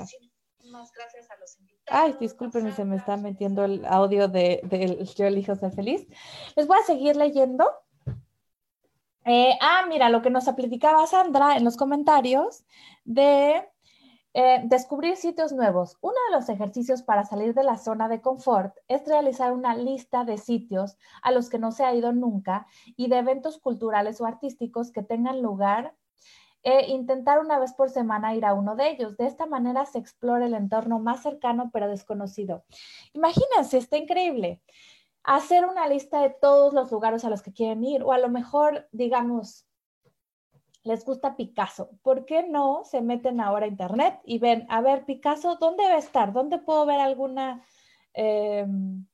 [0.94, 1.75] gracias a los invitados.
[1.88, 6.06] Ay, discúlpenme, se me está metiendo el audio de, de Yo elijo ser feliz.
[6.56, 7.64] Les voy a seguir leyendo.
[9.24, 12.64] Eh, ah, mira, lo que nos platicaba Sandra en los comentarios
[13.04, 13.68] de
[14.34, 15.96] eh, descubrir sitios nuevos.
[16.00, 20.24] Uno de los ejercicios para salir de la zona de confort es realizar una lista
[20.24, 22.66] de sitios a los que no se ha ido nunca
[22.96, 25.94] y de eventos culturales o artísticos que tengan lugar
[26.62, 29.16] e intentar una vez por semana ir a uno de ellos.
[29.16, 32.64] De esta manera se explora el entorno más cercano pero desconocido.
[33.12, 34.60] Imagínense, está increíble.
[35.22, 38.28] Hacer una lista de todos los lugares a los que quieren ir o a lo
[38.28, 39.66] mejor, digamos,
[40.86, 41.90] les gusta Picasso.
[42.02, 45.94] ¿Por qué no se meten ahora a internet y ven, a ver, Picasso, ¿dónde va
[45.94, 46.32] a estar?
[46.32, 47.64] ¿Dónde puedo ver alguna,
[48.12, 49.04] em,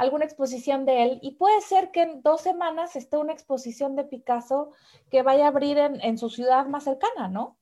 [0.00, 1.18] alguna exposición de él?
[1.22, 4.72] Y puede ser que en dos semanas esté una exposición de Picasso
[5.10, 7.58] que vaya a abrir en, su ciudad más cercana, ¿no?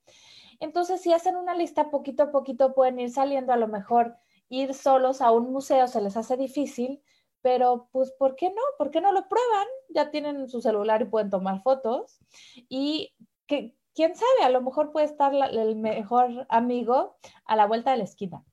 [0.61, 4.16] Entonces, si hacen una lista, poquito a poquito pueden ir saliendo, a lo mejor
[4.49, 7.03] ir solos a un museo se les hace difícil,
[7.43, 8.62] pero pues, ¿por qué no?
[8.78, 9.66] ¿Por qué no lo prueban?
[9.89, 12.20] Ya tienen su celular y pueden tomar fotos.
[12.68, 13.14] Y
[13.47, 17.97] que quién sabe, a lo mejor puede estar el mejor amigo a la vuelta de
[17.99, 18.45] la esquina.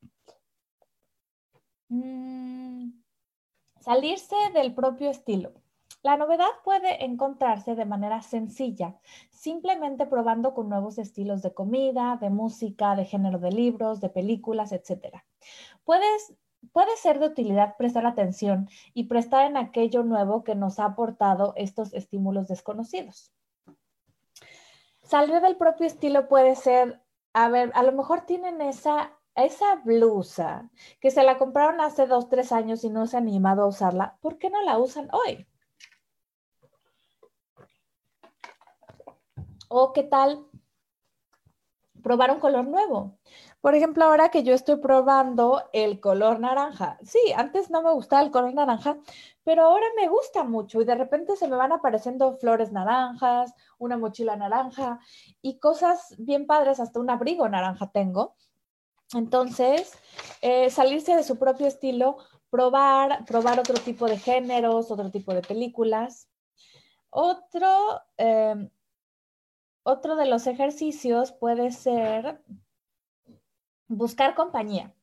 [1.89, 3.04] Mm,
[3.85, 5.53] salirse del propio estilo.
[6.01, 8.95] La novedad puede encontrarse de manera sencilla,
[9.29, 14.71] simplemente probando con nuevos estilos de comida, de música, de género de libros, de películas,
[14.71, 15.21] etc.
[15.83, 21.53] Puede ser de utilidad prestar atención y prestar en aquello nuevo que nos ha aportado
[21.55, 23.31] estos estímulos desconocidos.
[25.03, 30.69] Salir del propio estilo puede ser, a ver, a lo mejor tienen esa, esa blusa
[30.99, 34.17] que se la compraron hace dos, tres años y no se han animado a usarla.
[34.21, 35.47] ¿Por qué no la usan hoy?
[39.67, 40.47] O qué tal
[42.05, 43.17] probar un color nuevo.
[43.61, 46.99] Por ejemplo, ahora que yo estoy probando el color naranja.
[47.01, 48.99] Sí, antes no me gustaba el color naranja,
[49.43, 53.97] pero ahora me gusta mucho y de repente se me van apareciendo flores naranjas, una
[53.97, 54.99] mochila naranja
[55.41, 58.35] y cosas bien padres, hasta un abrigo naranja tengo.
[59.13, 59.93] Entonces,
[60.41, 62.17] eh, salirse de su propio estilo,
[62.49, 66.27] probar, probar otro tipo de géneros, otro tipo de películas.
[67.09, 68.69] Otro, em,
[69.83, 72.41] otro de los ejercicios puede ser
[73.87, 74.93] buscar compañía.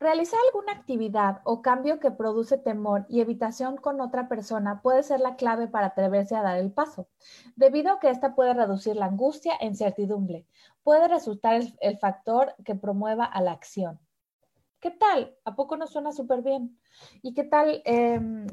[0.00, 5.20] Realizar alguna actividad o cambio que produce temor y evitación con otra persona puede ser
[5.20, 7.08] la clave para atreverse a dar el paso,
[7.56, 10.46] debido a que esta puede reducir la angustia e incertidumbre.
[10.82, 14.00] Puede resultar el, factor que promueva a la acción.
[14.80, 15.36] ¿Qué tal?
[15.44, 16.78] ¿A poco no suena súper bien?
[17.22, 17.82] ¿Y qué tal?
[17.84, 18.46] Em,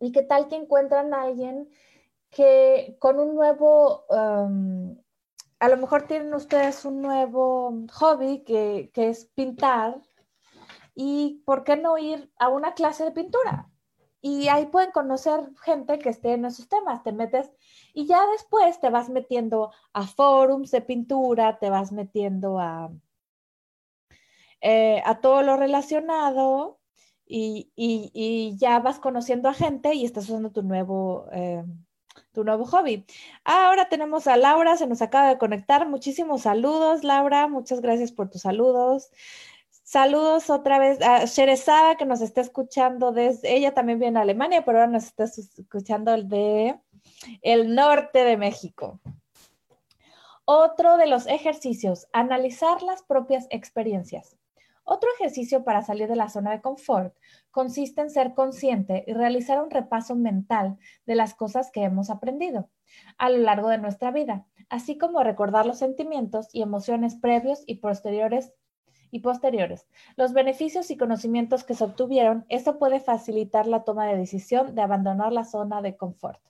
[0.00, 1.68] ¿Y qué tal que encuentran a alguien
[2.30, 4.96] que con un nuevo, um,
[5.60, 10.00] a lo mejor tienen ustedes un nuevo hobby que, es pintar
[10.94, 13.70] y por qué no ir a una clase de pintura?
[14.20, 17.50] Y ahí pueden conocer gente que esté en esos temas, te metes
[17.94, 22.90] y ya después te vas metiendo a forums de pintura, te vas metiendo a,
[24.60, 26.80] eh, a todo lo relacionado
[27.26, 31.26] y, y, y, ya vas conociendo a gente y estás usando tu nuevo...
[31.32, 31.64] Eh,
[32.38, 33.04] tu nuevo hobby.
[33.42, 35.88] ahora tenemos a Laura, se nos acaba de conectar.
[35.88, 37.48] Muchísimos saludos, Laura.
[37.48, 39.10] Muchas gracias por tus saludos.
[39.82, 44.64] Saludos otra vez a Sherezada que nos está escuchando desde, ella también viene a Alemania,
[44.64, 46.78] pero ahora nos está escuchando de
[47.42, 49.00] el norte de México.
[50.44, 54.37] Otro de los ejercicios, analizar las propias experiencias.
[54.90, 57.14] Otro ejercicio para salir de la zona de confort
[57.50, 62.70] consiste en ser consciente y realizar un repaso mental de las cosas que hemos aprendido
[63.18, 67.76] a lo largo de nuestra vida, así como recordar los sentimientos y emociones previos y
[67.76, 68.54] posteriores
[69.10, 69.22] y
[70.16, 74.80] los beneficios y conocimientos que se obtuvieron, esto puede facilitar la toma de decisión de
[74.80, 76.40] abandonar la zona de confort.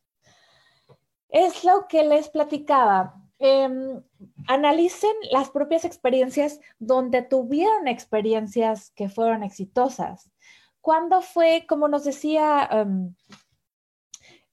[1.29, 3.28] Es lo que les platicaba.
[3.41, 4.03] Em,
[4.49, 10.29] analicen las propias experiencias donde tuvieron experiencias que fueron exitosas.
[10.81, 13.15] ¿Cuándo fue, como nos decía em,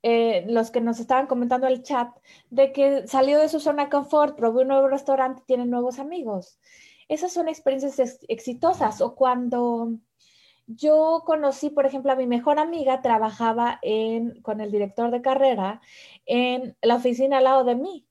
[0.03, 2.09] eh, los que nos estaban comentando el chat,
[2.51, 6.59] de que salió de su zona de confort, probó un nuevo restaurante, tiene nuevos amigos?
[7.07, 9.01] Esas son experiencias exitosas.
[9.01, 9.93] O cuando
[10.67, 13.79] yo conocí, por ejemplo, a mi mejor amiga, trabajaba
[14.43, 15.81] con el director de carrera
[16.25, 18.07] en la oficina al lado de mí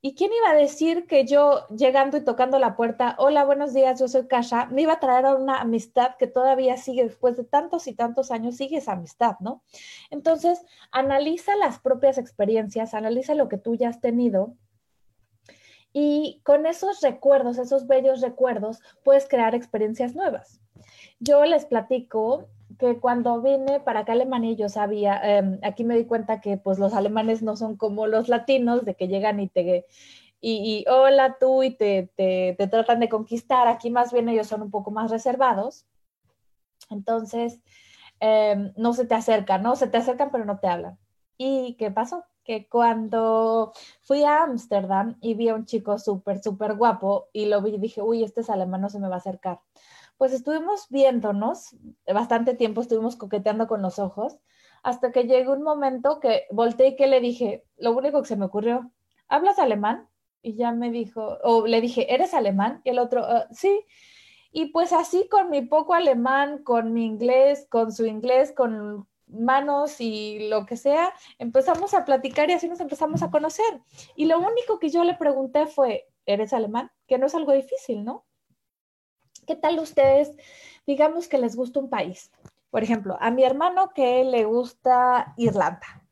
[0.00, 3.98] ¿Y quién iba a decir que yo llegando y tocando la puerta, hola, buenos días,
[3.98, 7.42] yo soy Kasha, me iba a traer a una amistad que todavía sigue después de
[7.42, 9.62] tantos y tantos años, sigue esa amistad, ¿no?
[10.10, 14.54] Entonces, analiza las propias experiencias, analiza lo que tú ya has tenido
[15.92, 20.60] y con esos recuerdos, esos bellos recuerdos, puedes crear experiencias nuevas.
[21.18, 22.48] Yo les platico
[22.78, 26.56] que cuando vine para acá a Alemania yo sabía, em, aquí me di cuenta que
[26.56, 29.86] pues los alemanes no son como los latinos, de que llegan y te,
[30.40, 34.70] y, hola tú y te, te, tratan de conquistar, aquí más bien ellos son un
[34.70, 35.86] poco más reservados.
[36.90, 37.60] Entonces,
[38.20, 39.76] em, no se te acercan, ¿no?
[39.76, 40.98] Se te acercan pero no te hablan.
[41.36, 42.24] ¿Y qué pasó?
[42.44, 43.72] Que cuando
[44.02, 47.78] fui a Ámsterdam y vi a un chico súper, súper guapo y lo vi y
[47.78, 49.60] dije, uy, este es alemán, no se me va a acercar
[50.18, 51.76] pues estuvimos viéndonos
[52.12, 54.38] bastante tiempo, estuvimos coqueteando con los ojos,
[54.82, 58.36] hasta que llegó un momento que volteé y que le dije, lo único que se
[58.36, 58.92] me ocurrió,
[59.28, 60.08] ¿hablas alemán?
[60.42, 62.80] Y ya me dijo, o le dije, ¿eres alemán?
[62.84, 63.84] Y el otro, ah, sí.
[64.50, 70.00] Y pues así con mi poco alemán, con mi inglés, con su inglés, con manos
[70.00, 73.82] y lo que sea, empezamos a platicar y así nos empezamos a conocer.
[74.16, 76.90] Y lo único que yo le pregunté fue, ¿eres alemán?
[77.06, 78.24] Que no es algo difícil, ¿no?
[79.48, 80.36] ¿Qué tal ustedes?
[80.86, 82.30] Digamos que les gusta un país.
[82.70, 86.04] Por ejemplo, a mi hermano que le gusta Irlanda.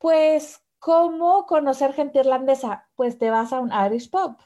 [0.00, 2.88] Pues, ¿cómo conocer gente irlandesa?
[2.96, 4.38] Pues te vas a un Irish pub.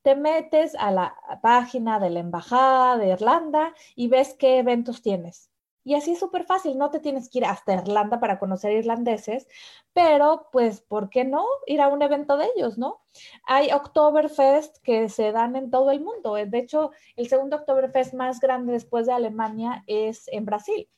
[0.00, 5.50] Te metes a la página de la Embajada de Irlanda y ves qué eventos tienes.
[5.84, 9.46] Y así es súper fácil, no te tienes que ir hasta Irlanda para conocer irlandeses,
[9.92, 13.02] pero pues, ¿por qué no ir a un evento de ellos, no?
[13.44, 16.34] Hay Oktoberfest que se dan en todo el mundo.
[16.34, 20.88] De hecho, el segundo Oktoberfest más grande después de Alemania es en Brasil.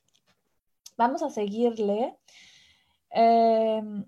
[0.97, 2.17] Vamos a seguirle.
[3.11, 4.05] Em,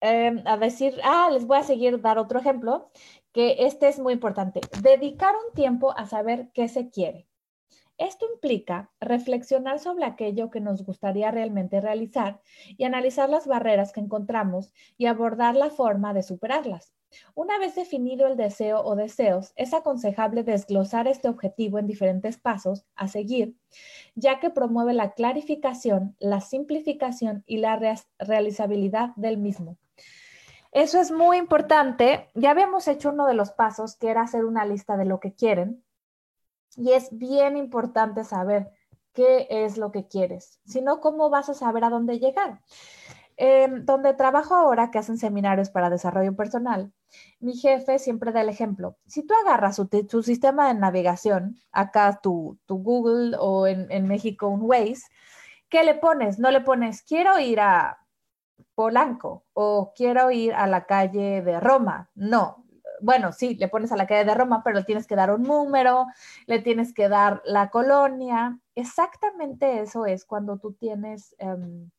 [0.00, 2.90] em, a decir, ah, les voy a seguir, dar otro ejemplo,
[3.32, 4.60] que este es muy importante.
[4.82, 7.29] Dedicar un tiempo a saber qué se quiere.
[8.00, 14.00] Esto implica reflexionar sobre aquello que nos gustaría realmente realizar y analizar las barreras que
[14.00, 16.94] encontramos y abordar la forma de superarlas.
[17.34, 22.86] Una vez definido el deseo o deseos, es aconsejable desglosar este objetivo en diferentes pasos
[22.96, 23.54] a seguir,
[24.14, 27.78] ya que promueve la clarificación, la simplificación y la
[28.18, 29.76] realizabilidad del mismo.
[30.72, 32.30] Eso es muy importante.
[32.34, 35.34] Ya habíamos hecho uno de los pasos, que era hacer una lista de lo que
[35.34, 35.84] quieren,
[36.76, 38.70] y es bien importante saber
[39.12, 42.60] qué es lo que quieres, si no, ¿cómo vas a saber a dónde llegar?
[43.84, 46.92] Donde trabajo ahora, que hacen seminarios para desarrollo personal,
[47.38, 48.98] mi jefe siempre da el ejemplo.
[49.06, 54.60] Si tú agarras tu, sistema de navegación, acá tu, Google o en, en, México un
[54.62, 55.04] Waze,
[55.70, 56.38] ¿qué le pones?
[56.38, 58.00] No le pones, quiero ir a
[58.74, 62.10] Polanco o quiero ir a la calle de Roma.
[62.14, 62.64] No,
[63.02, 65.42] bueno, sí, le pones a la calle de Roma, pero le tienes que dar un
[65.42, 66.06] número,
[66.46, 68.58] le tienes que dar la colonia.
[68.74, 71.90] Exactamente eso es cuando tú tienes, em,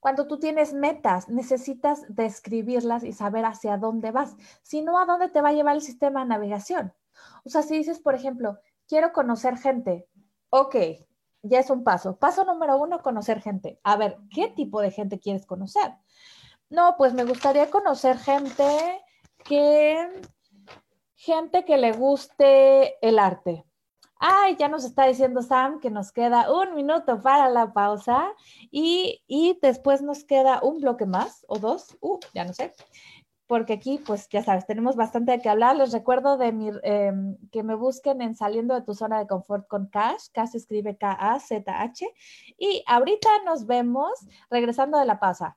[0.00, 4.36] cuando tú tienes metas, necesitas describirlas y saber hacia dónde vas.
[4.62, 6.92] Si no, ¿a dónde te va a llevar el sistema de navegación?
[7.44, 10.06] O sea, si dices, por ejemplo, quiero conocer gente,
[10.50, 10.76] ok,
[11.42, 12.16] ya es un paso.
[12.18, 13.80] Paso número uno, conocer gente.
[13.82, 15.94] A ver, ¿qué tipo de gente quieres conocer?
[16.68, 18.64] No, pues me gustaría conocer gente
[19.48, 20.08] que
[21.14, 23.64] gente que le guste el arte.
[24.18, 28.32] Ay, ya nos está diciendo Sam que nos queda un minuto para la pausa
[28.70, 29.20] y,
[29.60, 32.72] después nos queda un bloque más o dos, uh, ya no sé,
[33.46, 35.76] porque aquí, pues ya sabes, tenemos bastante de qué hablar.
[35.76, 39.68] Les recuerdo de mi, em, que me busquen en Saliendo de tu zona de confort
[39.68, 40.30] con Cash.
[40.32, 42.06] Cash escribe K-A-Z-H.
[42.58, 44.10] Y ahorita nos vemos
[44.50, 45.56] regresando de la pausa.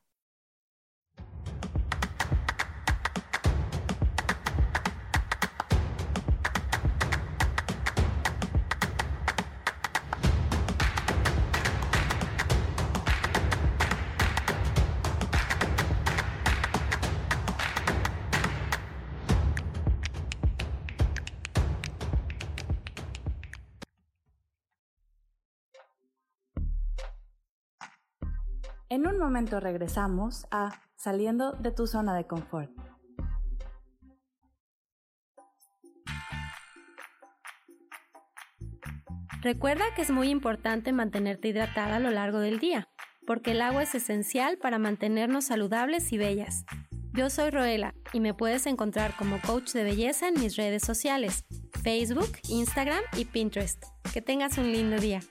[28.91, 32.71] En un momento regresamos a Saliendo de tu zona de confort.
[39.41, 42.89] Recuerda que es muy importante mantenerte hidratada a lo largo del día,
[43.27, 46.65] porque el agua es esencial para mantenernos saludables y bellas.
[47.13, 51.45] Yo soy Roela y me puedes encontrar como coach de belleza en mis redes sociales,
[51.83, 53.83] Facebook, Instagram y Pinterest.
[54.11, 55.21] Que tengas un lindo día.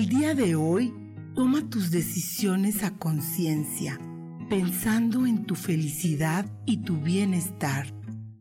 [0.00, 0.94] El día de hoy
[1.34, 4.00] Toma tus decisiones a conciencia,
[4.48, 7.92] pensando en tu felicidad y tu bienestar.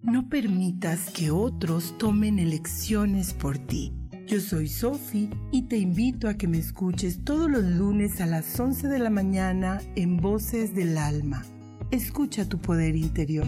[0.02, 3.94] No permitas que otros tomen elecciones por ti.
[4.26, 8.58] Yo soy Sophie y te invito a que me escuches todos los lunes a las
[8.58, 11.44] 11 de la mañana en Voces del Alma.
[11.92, 13.48] Escucha tu poder interior.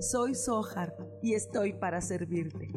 [0.00, 2.72] Soy Sohar y estoy para servirte.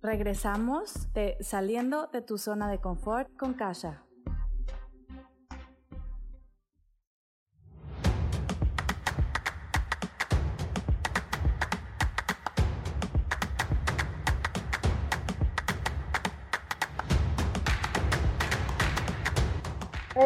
[0.00, 4.04] Regresamos de saliendo de tu zona de confort con Kasha.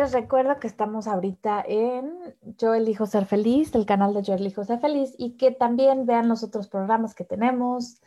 [0.07, 4.63] Les recuerdo que estamos ahorita en Yo elijo ser feliz, el canal de Yo elijo
[4.63, 8.01] ser feliz, y que también vean los otros programas que tenemos,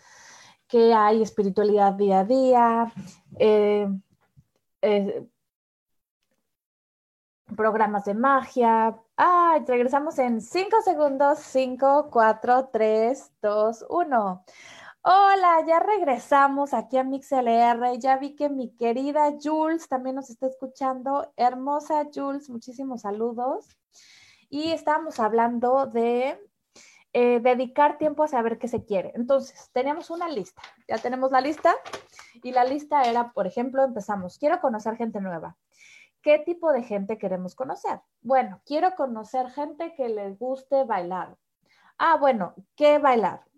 [0.69, 2.93] que hay espiritualidad día a día,
[3.37, 3.89] eh,
[4.81, 5.27] eh,
[7.57, 8.97] programas de magia.
[9.17, 14.45] Ah, regresamos en 5 segundos, 5, 4, 3, 2, 1.
[15.01, 17.97] Hola, ya regresamos aquí a MixLR.
[17.99, 21.31] Ya vi que mi querida Jules también nos está escuchando.
[21.37, 23.77] Hermosa Jules, muchísimos saludos.
[24.49, 26.37] Y estábamos hablando de
[27.13, 29.13] eh, dedicar tiempo a saber qué se quiere.
[29.15, 31.73] Entonces, teníamos una lista, ya tenemos la lista
[32.43, 35.55] y la lista era, por ejemplo, empezamos, quiero conocer gente nueva.
[36.21, 38.01] ¿Qué tipo de gente queremos conocer?
[38.21, 41.37] Bueno, quiero conocer gente que les guste bailar.
[41.97, 43.48] Ah, bueno, ¿qué bailar?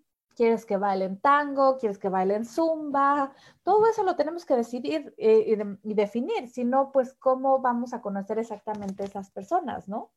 [0.42, 1.78] ¿Quieres que bailen tango?
[1.78, 3.32] ¿Quieres que bailen zumba?
[3.62, 8.02] Todo eso lo tenemos que decidir eh, y, definir, si no, pues cómo vamos a
[8.02, 10.12] conocer exactamente esas personas, ¿no?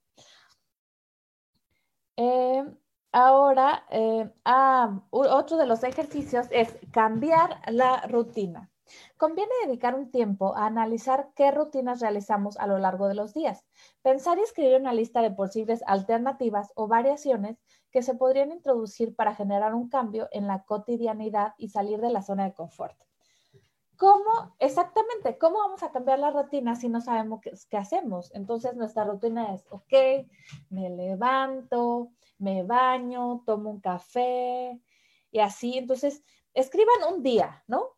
[2.17, 2.65] Eh,
[3.13, 8.71] Ahora, eh, ah, otro de los ejercicios es cambiar la rutina.
[9.17, 13.65] Conviene dedicar un tiempo a analizar qué rutinas realizamos a lo largo de los días.
[14.03, 17.57] Pensar y escribir una lista de posibles alternativas o variaciones
[17.95, 22.23] que se podrían introducir para generar un cambio en la cotidianidad y salir de la
[22.23, 22.99] zona de confort.
[23.97, 24.57] ¿Cómo?
[24.59, 27.41] Exactamente, ¿cómo vamos a cambiar la rutina si no sabemos
[27.71, 28.35] qué, hacemos?
[28.35, 30.27] Entonces nuestra rutina es, ok,
[30.71, 34.81] me levanto, me baño, tomo un café
[35.31, 35.79] y así.
[35.79, 37.91] Entonces, escriban un día, ¿no?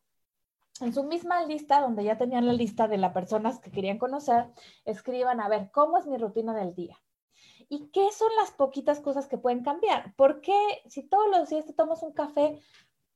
[0.83, 4.51] En su misma lista, donde ya tenían la lista de las personas que querían conocer,
[4.85, 6.99] escriban, a ver, ¿cómo es mi rutina del día?
[7.69, 10.15] ¿Y qué son las poquitas cosas que pueden cambiar?
[10.17, 10.55] Porque
[10.87, 12.61] si todos los días te tomas un café,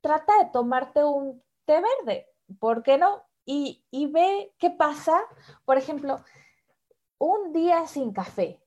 [0.01, 2.27] trata de tomarte un té verde,
[2.59, 3.23] ¿por qué no?
[3.45, 5.21] Y, y ve qué pasa.
[5.65, 6.25] Por ejemplo,
[7.19, 8.61] un día sin café,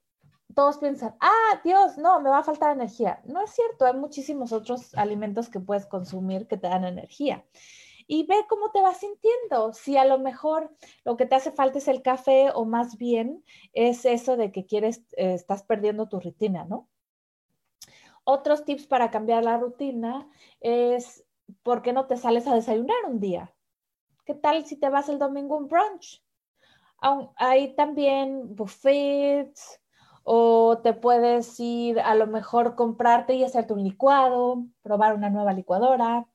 [0.53, 3.21] todos piensan, ah, Dios, no, me va a faltar energía.
[3.25, 7.45] No es cierto, hay muchísimos otros alimentos que puedes consumir que te dan energía.
[8.08, 9.74] Y ve cómo te vas sintiendo.
[9.74, 10.76] Si a lo mejor
[11.06, 13.43] lo que te hace falta es el café o más bien
[13.74, 16.89] es eso de que quieres, eh, estás perdiendo tu rutina, ¿no?
[18.24, 20.30] Otros tips para cambiar la rutina
[20.62, 21.26] es,
[21.62, 23.54] ¿por qué no te sales a desayunar un día?
[24.26, 26.24] ¿Qué tal si te vas el domingo un brunch?
[27.36, 29.84] Hay también buffets,
[30.24, 35.54] o te puedes ir a lo mejor comprarte y hacerte un licuado, probar una nueva
[35.54, 36.26] licuadora.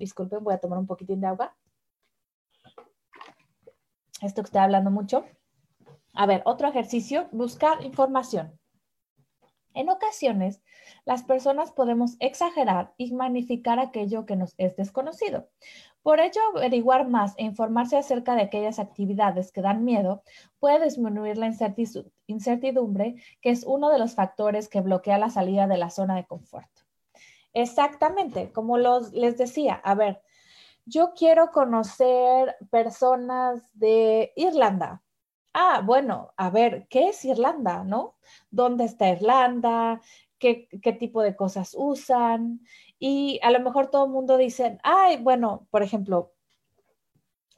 [0.00, 1.54] Disculpen, voy a tomar un poquitín de agua.
[4.22, 5.26] Esto que estoy hablando mucho.
[6.14, 8.58] A ver, otro ejercicio, buscar información.
[9.74, 10.62] En ocasiones,
[11.04, 15.50] las personas podemos exagerar y magnificar aquello que nos es desconocido.
[16.02, 20.22] Por ello, averiguar más e informarse acerca de aquellas actividades que dan miedo
[20.58, 21.52] puede disminuir la
[22.26, 26.24] incertidumbre, que es uno de los factores que bloquea la salida de la zona de
[26.24, 26.70] confort.
[27.52, 30.22] Exactamente, como les decía, a ver,
[30.84, 35.02] yo quiero conocer personas de Irlanda.
[35.52, 38.16] Ah, bueno, a ver, ¿qué es Irlanda, no?
[38.50, 40.00] ¿Dónde está Irlanda?
[40.38, 42.60] ¿Qué, qué tipo de cosas usan?
[42.98, 46.32] Y a lo mejor todo el mundo dice, ay, bueno, por ejemplo,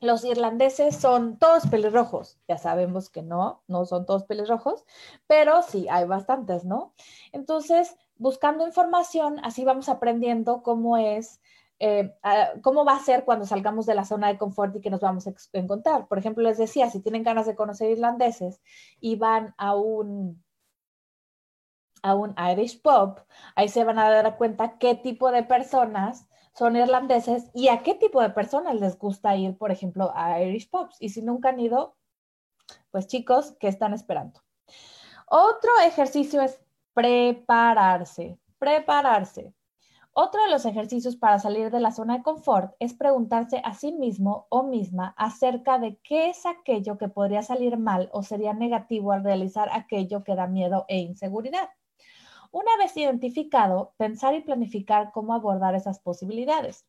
[0.03, 2.41] los irlandeses son todos pelirrojos.
[2.49, 4.85] Ya sabemos que no, no son todos pelirrojos,
[5.29, 6.93] pero sí, hay bastantes, ¿no?
[7.31, 11.41] Entonces, buscando información, así vamos aprendiendo cómo es,
[11.81, 12.15] eh,
[12.63, 15.27] cómo va a ser cuando salgamos de la zona de confort y que nos vamos
[15.27, 16.07] a encontrar.
[16.07, 18.61] Por ejemplo, les decía, si tienen ganas de conocer irlandeses
[19.01, 20.43] y van a un
[22.05, 23.21] a un Irish pub,
[23.55, 27.95] ahí se van a dar cuenta qué tipo de personas son irlandeses y a qué
[27.95, 30.97] tipo de personas les gusta ir, por ejemplo, a Irish pubs.
[31.01, 31.97] Y si nunca han ido,
[32.91, 34.41] pues chicos, ¿qué están esperando?
[35.29, 36.61] Otro ejercicio es
[36.95, 39.55] prepararse, prepararse.
[40.15, 43.93] Otro de los ejercicios para salir de la zona de confort es preguntarse a sí
[43.93, 49.13] mismo o misma acerca de qué es aquello que podría salir mal o sería negativo
[49.13, 51.71] al realizar aquello que da miedo e inseguridad.
[52.51, 56.85] Una vez identificado, pensar y planificar cómo abordar esas posibilidades.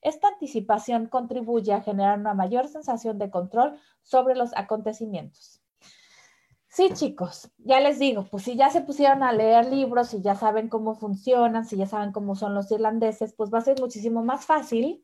[0.00, 5.60] Esta anticipación contribuye a generar una mayor sensación de control sobre los acontecimientos.
[6.70, 10.34] Sí, chicos, ya les digo, pues si ya se pusieron a leer libros, si ya
[10.34, 14.22] saben cómo funcionan, si ya saben cómo son los irlandeses, pues va a ser muchísimo
[14.22, 15.02] más fácil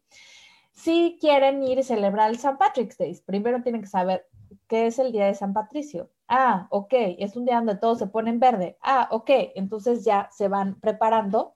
[0.73, 2.57] si quieren ir y celebrar el St.
[2.59, 3.19] Patrick's Day.
[3.25, 4.27] Primero tienen que saber
[4.69, 6.11] qué es el Día de San Patricio.
[6.29, 8.77] Ah, ok, es un día donde todo se pone en verde.
[8.83, 11.55] Ah, ok, entonces ya se van preparando.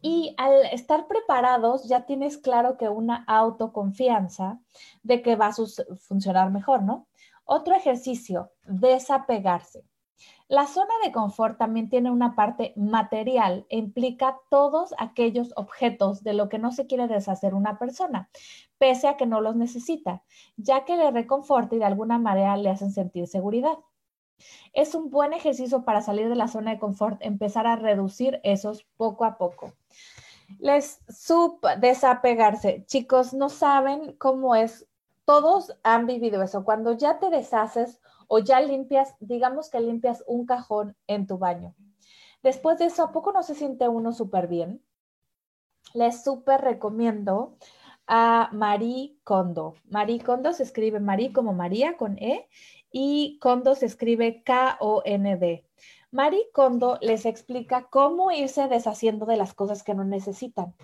[0.00, 4.60] Y al estar preparados, ya tienes claro que una autoconfianza
[5.02, 5.54] de que va a
[5.96, 7.06] funcionar mejor, ¿no?
[7.44, 9.84] Otro ejercicio, desapegarse.
[10.48, 16.48] La zona de confort también tiene una parte material implica todos aquellos objetos de lo
[16.48, 18.28] que no se quiere deshacer una persona,
[18.78, 20.22] pese a que no los necesita,
[20.56, 23.78] ya que le reconforta y de alguna manera le hacen sentir seguridad.
[24.72, 28.84] Es un buen ejercicio para salir de la zona de confort, empezar a reducir esos
[28.96, 29.72] poco a poco.
[30.58, 32.84] Les sub desapegarse.
[32.86, 34.86] Chicos, no saben cómo es.
[35.24, 36.64] Todos han vivido eso.
[36.64, 41.74] Cuando ya te deshaces o ya limpias, digamos que limpias un cajón en tu baño.
[42.42, 44.82] Después de eso, ¿a poco no se siente uno súper bien?
[45.94, 47.56] Les súper recomiendo
[48.06, 49.74] a Marie Kondo.
[49.84, 52.48] Marie Kondo se escribe Marie como María con E
[52.90, 55.64] y Kondo se escribe K-O-N-D.
[56.12, 60.74] Marie Kondo les explica cómo irse deshaciendo de las cosas que no necesitan.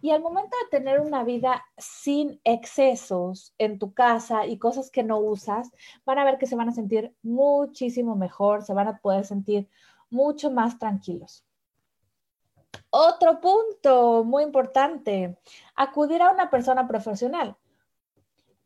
[0.00, 5.02] Y al momento de tener una vida sin excesos en tu casa y cosas que
[5.02, 5.70] no usas,
[6.06, 9.68] van a ver que se van a sentir muchísimo mejor, se van a poder sentir
[10.08, 11.44] mucho más tranquilos.
[12.88, 15.38] Otro punto muy importante,
[15.76, 17.54] acudir a una persona profesional.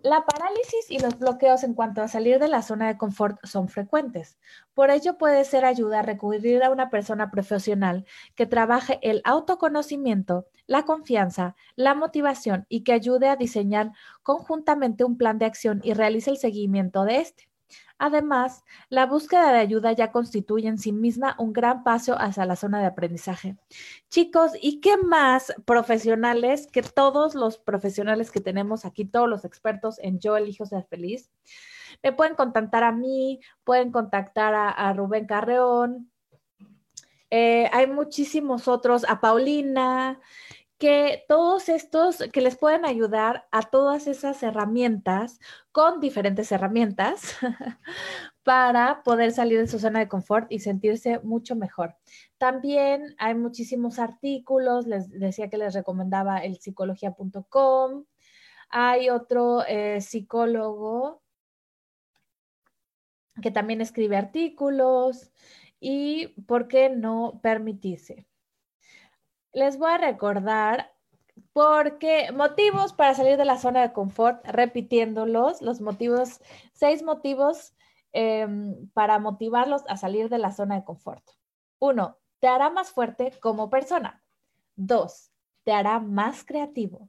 [0.04, 3.70] La parálisis y los bloqueos en cuanto a salir de la zona de confort son
[3.70, 4.36] frecuentes.
[4.74, 10.46] Por ello puede ser ayuda a recurrir a una persona profesional que trabaje el autoconocimiento,
[10.66, 13.92] la confianza, la motivación y que ayude a diseñar
[14.22, 17.53] conjuntamente un plan de acción y realice el seguimiento de este.
[17.98, 22.56] Además, la búsqueda de ayuda ya constituye en sí misma un gran paso hacia la
[22.56, 23.56] zona de aprendizaje.
[24.10, 29.98] Chicos, ¿y qué más profesionales que todos los profesionales que tenemos aquí, todos los expertos
[30.00, 31.30] en Yo elijo ser feliz?
[32.02, 36.10] Me pueden contactar a mí, pueden contactar a, Rubén Carreón.
[37.30, 40.20] Eh, hay muchísimos otros, a Paulina,
[40.84, 45.40] que todos estos, que les pueden ayudar a todas esas herramientas
[45.72, 47.36] con diferentes herramientas
[48.42, 51.96] para poder salir de su zona de confort y sentirse mucho mejor.
[52.36, 58.04] También hay muchísimos artículos, les decía que les recomendaba el psicología.com.
[58.68, 61.22] Hay otro eh, psicólogo
[63.40, 65.32] que también escribe artículos
[65.80, 68.26] y por qué no permitirse
[69.54, 70.92] les voy a recordar
[71.52, 76.40] porque motivos para salir de la zona de confort, repitiéndolos, los motivos,
[76.72, 77.74] seis motivos
[78.12, 81.24] em, para motivarlos a salir de la zona de confort.
[81.78, 84.22] Uno, te hará más fuerte como persona.
[84.76, 85.30] Dos,
[85.62, 87.08] te hará más creativo.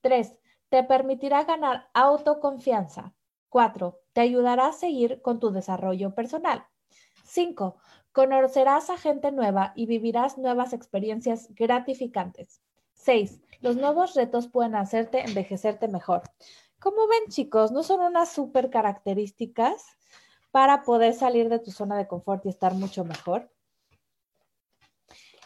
[0.00, 0.38] Tres,
[0.68, 3.12] te permitirá ganar autoconfianza.
[3.48, 6.64] Cuatro, te ayudará a seguir con tu desarrollo personal.
[7.24, 7.76] Cinco,
[8.12, 12.60] Conocerás a gente nueva y vivirás nuevas experiencias gratificantes.
[12.94, 13.40] 6.
[13.60, 16.22] Los nuevos retos pueden hacerte envejecerte mejor.
[16.80, 19.84] Como ven, chicos, no son unas super características
[20.50, 23.50] para poder salir de tu zona de confort y estar mucho mejor.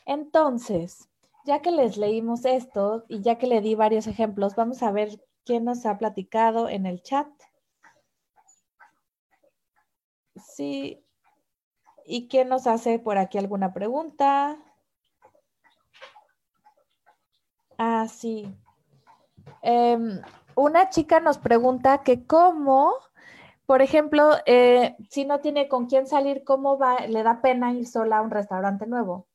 [0.07, 1.09] Entonces,
[1.45, 5.21] ya que les leímos esto y ya que le di varios ejemplos, vamos a ver
[5.45, 7.29] quién nos ha platicado en el chat.
[10.37, 11.04] Sí.
[12.07, 14.59] ¿Y quién nos hace por aquí alguna pregunta?
[17.79, 18.55] Ah, sí.
[19.63, 20.21] Em,
[20.55, 22.93] una chica nos pregunta que cómo,
[23.67, 27.07] por ejemplo, eh, si no tiene con quién salir, ¿cómo va?
[27.07, 29.27] Le da pena ir sola a un restaurante nuevo.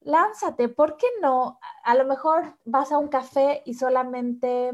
[0.00, 1.58] Lánzate, ¿por qué no?
[1.84, 4.72] A lo mejor vas a un café y solamente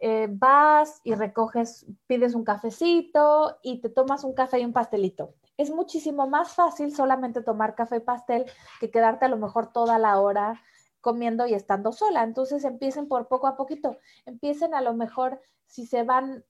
[0.00, 5.34] eh, vas y recoges, pides un cafecito y te tomas un café y un pastelito.
[5.56, 8.46] Es muchísimo más fácil solamente tomar café y pastel
[8.80, 10.62] que quedarte a lo mejor toda la hora
[11.00, 12.22] comiendo y estando sola.
[12.22, 13.98] Entonces empiecen por poco a poquito.
[14.24, 16.44] Empiecen a lo mejor si se van,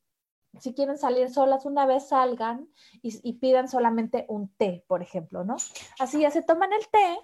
[0.61, 2.69] si quieren salir solas, una vez salgan
[3.03, 5.57] y, pidan solamente un té, por ejemplo, ¿no?
[5.99, 7.19] Así ya se toman el té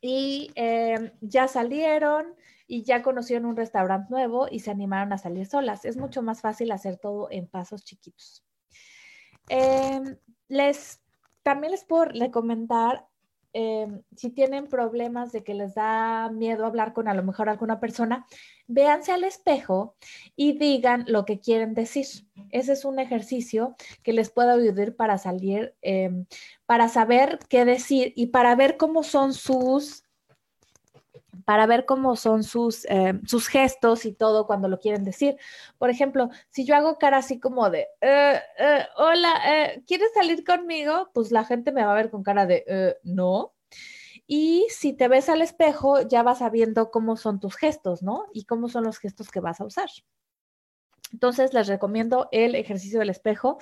[0.00, 2.34] y em, ya salieron
[2.66, 5.84] y ya conocieron un restaurante nuevo y se animaron a salir solas.
[5.84, 8.44] Es mucho más fácil hacer todo en pasos chiquitos.
[9.48, 10.16] Em,
[10.50, 11.00] les,
[11.42, 13.06] también les puedo recomendar
[13.52, 17.80] Em, si tienen problemas de que les da miedo hablar con a lo mejor alguna
[17.80, 18.24] persona,
[18.68, 19.96] véanse al espejo
[20.36, 22.06] y digan lo que quieren decir.
[22.50, 23.74] Ese es un ejercicio
[24.04, 26.26] que les puede ayudar para salir, em,
[26.66, 30.04] para saber qué decir y para ver cómo son sus
[31.44, 35.36] para ver cómo son sus, eh, sus gestos y todo cuando lo quieren decir.
[35.78, 39.34] Por ejemplo, si yo hago cara así como de, eh, eh, hola,
[39.86, 41.10] ¿quieres salir conmigo?
[41.14, 43.54] Pues la gente me va a ver con cara de, no.
[44.26, 48.26] Y si te ves al espejo, ya vas sabiendo cómo son tus gestos, ¿no?
[48.32, 49.90] Y cómo son los gestos que vas a usar.
[51.12, 53.58] Entonces, les recomiendo el ejercicio del espejo.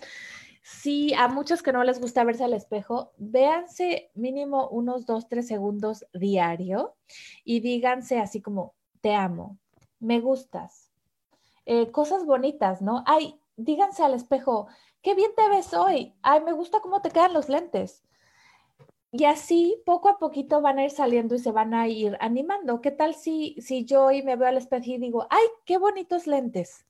[0.70, 5.46] Si a muchos que no les gusta verse al espejo, véanse mínimo unos dos, tres
[5.46, 6.94] segundos diario
[7.42, 9.56] y díganse así como, te amo,
[9.98, 10.92] me gustas,
[11.64, 13.02] eh, cosas bonitas, ¿no?
[13.06, 14.68] Ay, díganse al espejo,
[15.00, 18.04] qué bien te ves hoy, ay, me gusta cómo te quedan los lentes.
[19.10, 22.82] Y así poco a poquito van a ir saliendo y se van a ir animando.
[22.82, 26.26] ¿Qué tal si, si yo hoy me veo al espejo y digo, ay, qué bonitos
[26.26, 26.84] lentes?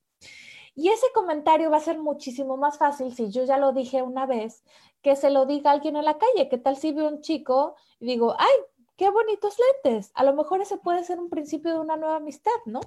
[0.78, 4.26] Y ese comentario va a ser muchísimo más fácil si yo ya lo dije una
[4.26, 4.62] vez,
[5.02, 6.48] que se lo diga alguien en la calle.
[6.48, 8.54] ¿Qué tal si veo un chico y digo, ay,
[8.96, 10.12] qué bonitos lentes?
[10.14, 12.78] A lo mejor ese puede ser un principio de una nueva amistad, ¿no?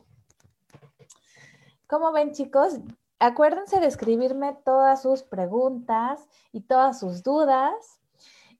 [1.85, 2.79] ¿Cómo ven, chicos?
[3.19, 7.99] Acuérdense de escribirme todas sus preguntas y todas sus dudas.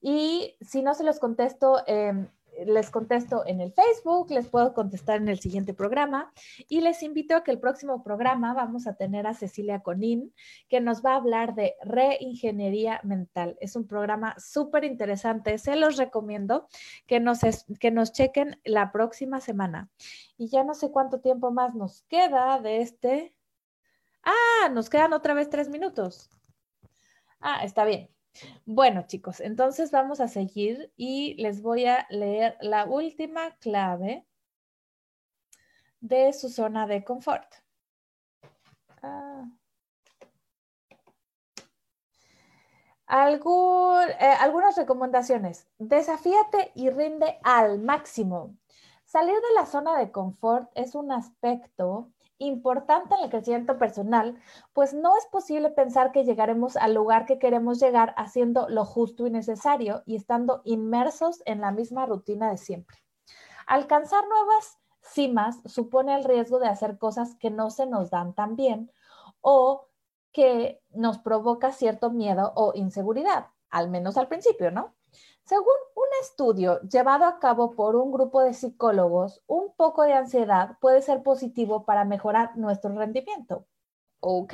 [0.02, 2.28] Y si no se los contesto, eh,
[2.66, 6.32] les contesto en el Facebook, les puedo contestar en el siguiente programa
[6.68, 10.34] y les invito a que el próximo programa vamos a tener a Cecilia Conín,
[10.70, 13.58] que nos va a hablar de reingeniería mental.
[13.60, 16.68] Es un programa súper interesante, se los recomiendo
[17.08, 17.40] que nos,
[17.80, 19.90] que nos chequen la próxima semana.
[20.38, 23.36] Y ya no sé cuánto tiempo más nos queda de este.
[24.24, 26.30] Ah, nos quedan otra vez tres minutos.
[27.40, 28.10] Ah, está bien.
[28.66, 34.26] Bueno, chicos, entonces vamos a seguir y les voy a leer la última clave
[36.00, 37.54] de su zona de confort.
[39.04, 39.46] Ah.
[43.12, 45.68] Eh, algunas recomendaciones.
[45.78, 48.56] Desafíate y rinde al máximo.
[49.04, 52.10] Salir de la zona de confort es un aspecto
[52.42, 54.38] importante en el crecimiento personal,
[54.74, 59.28] pues no es posible pensar que llegaremos al lugar que queremos llegar haciendo lo justo
[59.28, 62.98] y necesario y estando inmersos en la misma rutina de siempre.
[63.68, 68.56] Alcanzar nuevas cimas supone el riesgo de hacer cosas que no se nos dan tan
[68.56, 68.92] bien
[69.42, 69.88] o
[70.32, 74.94] que nos provoca cierto miedo o inseguridad, al menos al principio, ¿no?
[75.52, 80.78] Según un estudio llevado a cabo por un grupo de psicólogos, un poco de ansiedad
[80.80, 83.66] puede ser positivo para mejorar nuestro rendimiento.
[84.22, 84.54] Ok,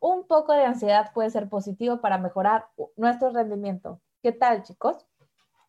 [0.00, 4.00] un poco de ansiedad puede ser positivo para mejorar nuestro rendimiento.
[4.22, 5.04] ¿Qué tal, chicos?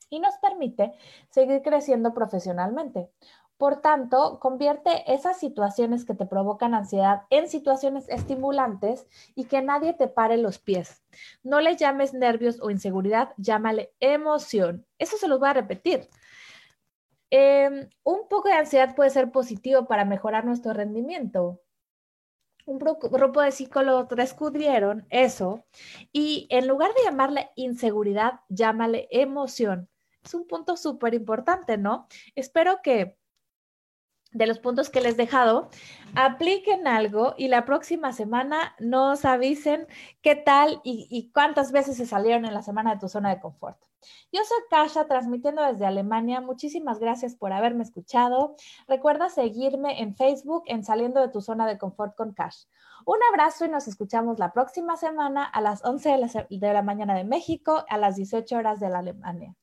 [0.09, 0.93] Y nos permite
[1.31, 3.11] seguir creciendo profesionalmente.
[3.59, 9.05] Por tanto, convierte esas situaciones que te provocan ansiedad en situaciones estimulantes
[9.35, 11.03] y que nadie te pare los pies.
[11.43, 14.85] No le llames nervios o inseguridad, llámale emoción.
[14.97, 16.07] Eso se los voy a repetir.
[17.31, 21.61] Em, un poco de ansiedad puede ser positivo para mejorar nuestro rendimiento.
[22.65, 25.65] un grupo de psicólogos descubrieron eso
[26.13, 29.89] y en lugar de llamarle inseguridad, llámale emoción.
[30.23, 32.07] Es un punto súper importante, ¿no?
[32.35, 33.18] Espero que
[34.31, 35.69] de los puntos que les he dejado,
[36.15, 39.87] apliquen algo y la próxima semana nos avisen
[40.21, 43.77] qué tal y, cuántas veces se salieron en la semana de tu zona de confort.
[44.31, 46.39] Yo soy Kasha, transmitiendo desde Alemania.
[46.41, 48.55] Muchísimas gracias por haberme escuchado.
[48.87, 52.65] Recuerda seguirme en Facebook en Saliendo de tu zona de confort con Cash.
[53.05, 56.81] Un abrazo y nos escuchamos la próxima semana a las 11 de la, de la
[56.81, 59.55] mañana de México, a las 18 horas de la Alemania.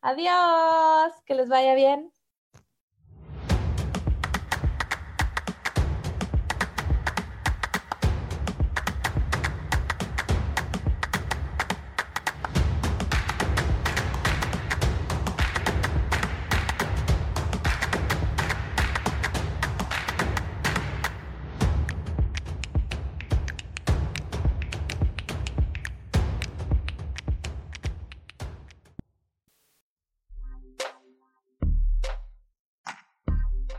[0.00, 2.13] Adiós, que les vaya bien.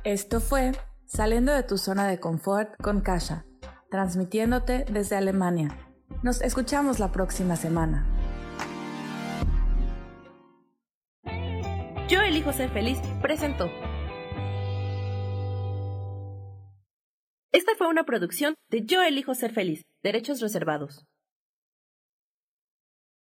[0.06, 0.74] Esto fue
[1.08, 3.44] Saliendo de tu zona de confort con Kasha,
[3.90, 5.70] transmitiéndote desde Alemania.
[6.22, 8.06] Nos escuchamos la próxima semana.
[12.08, 13.68] Yo elijo ser feliz presentó.
[17.52, 21.08] Esta fue una producción de Yo elijo ser feliz, derechos reservados.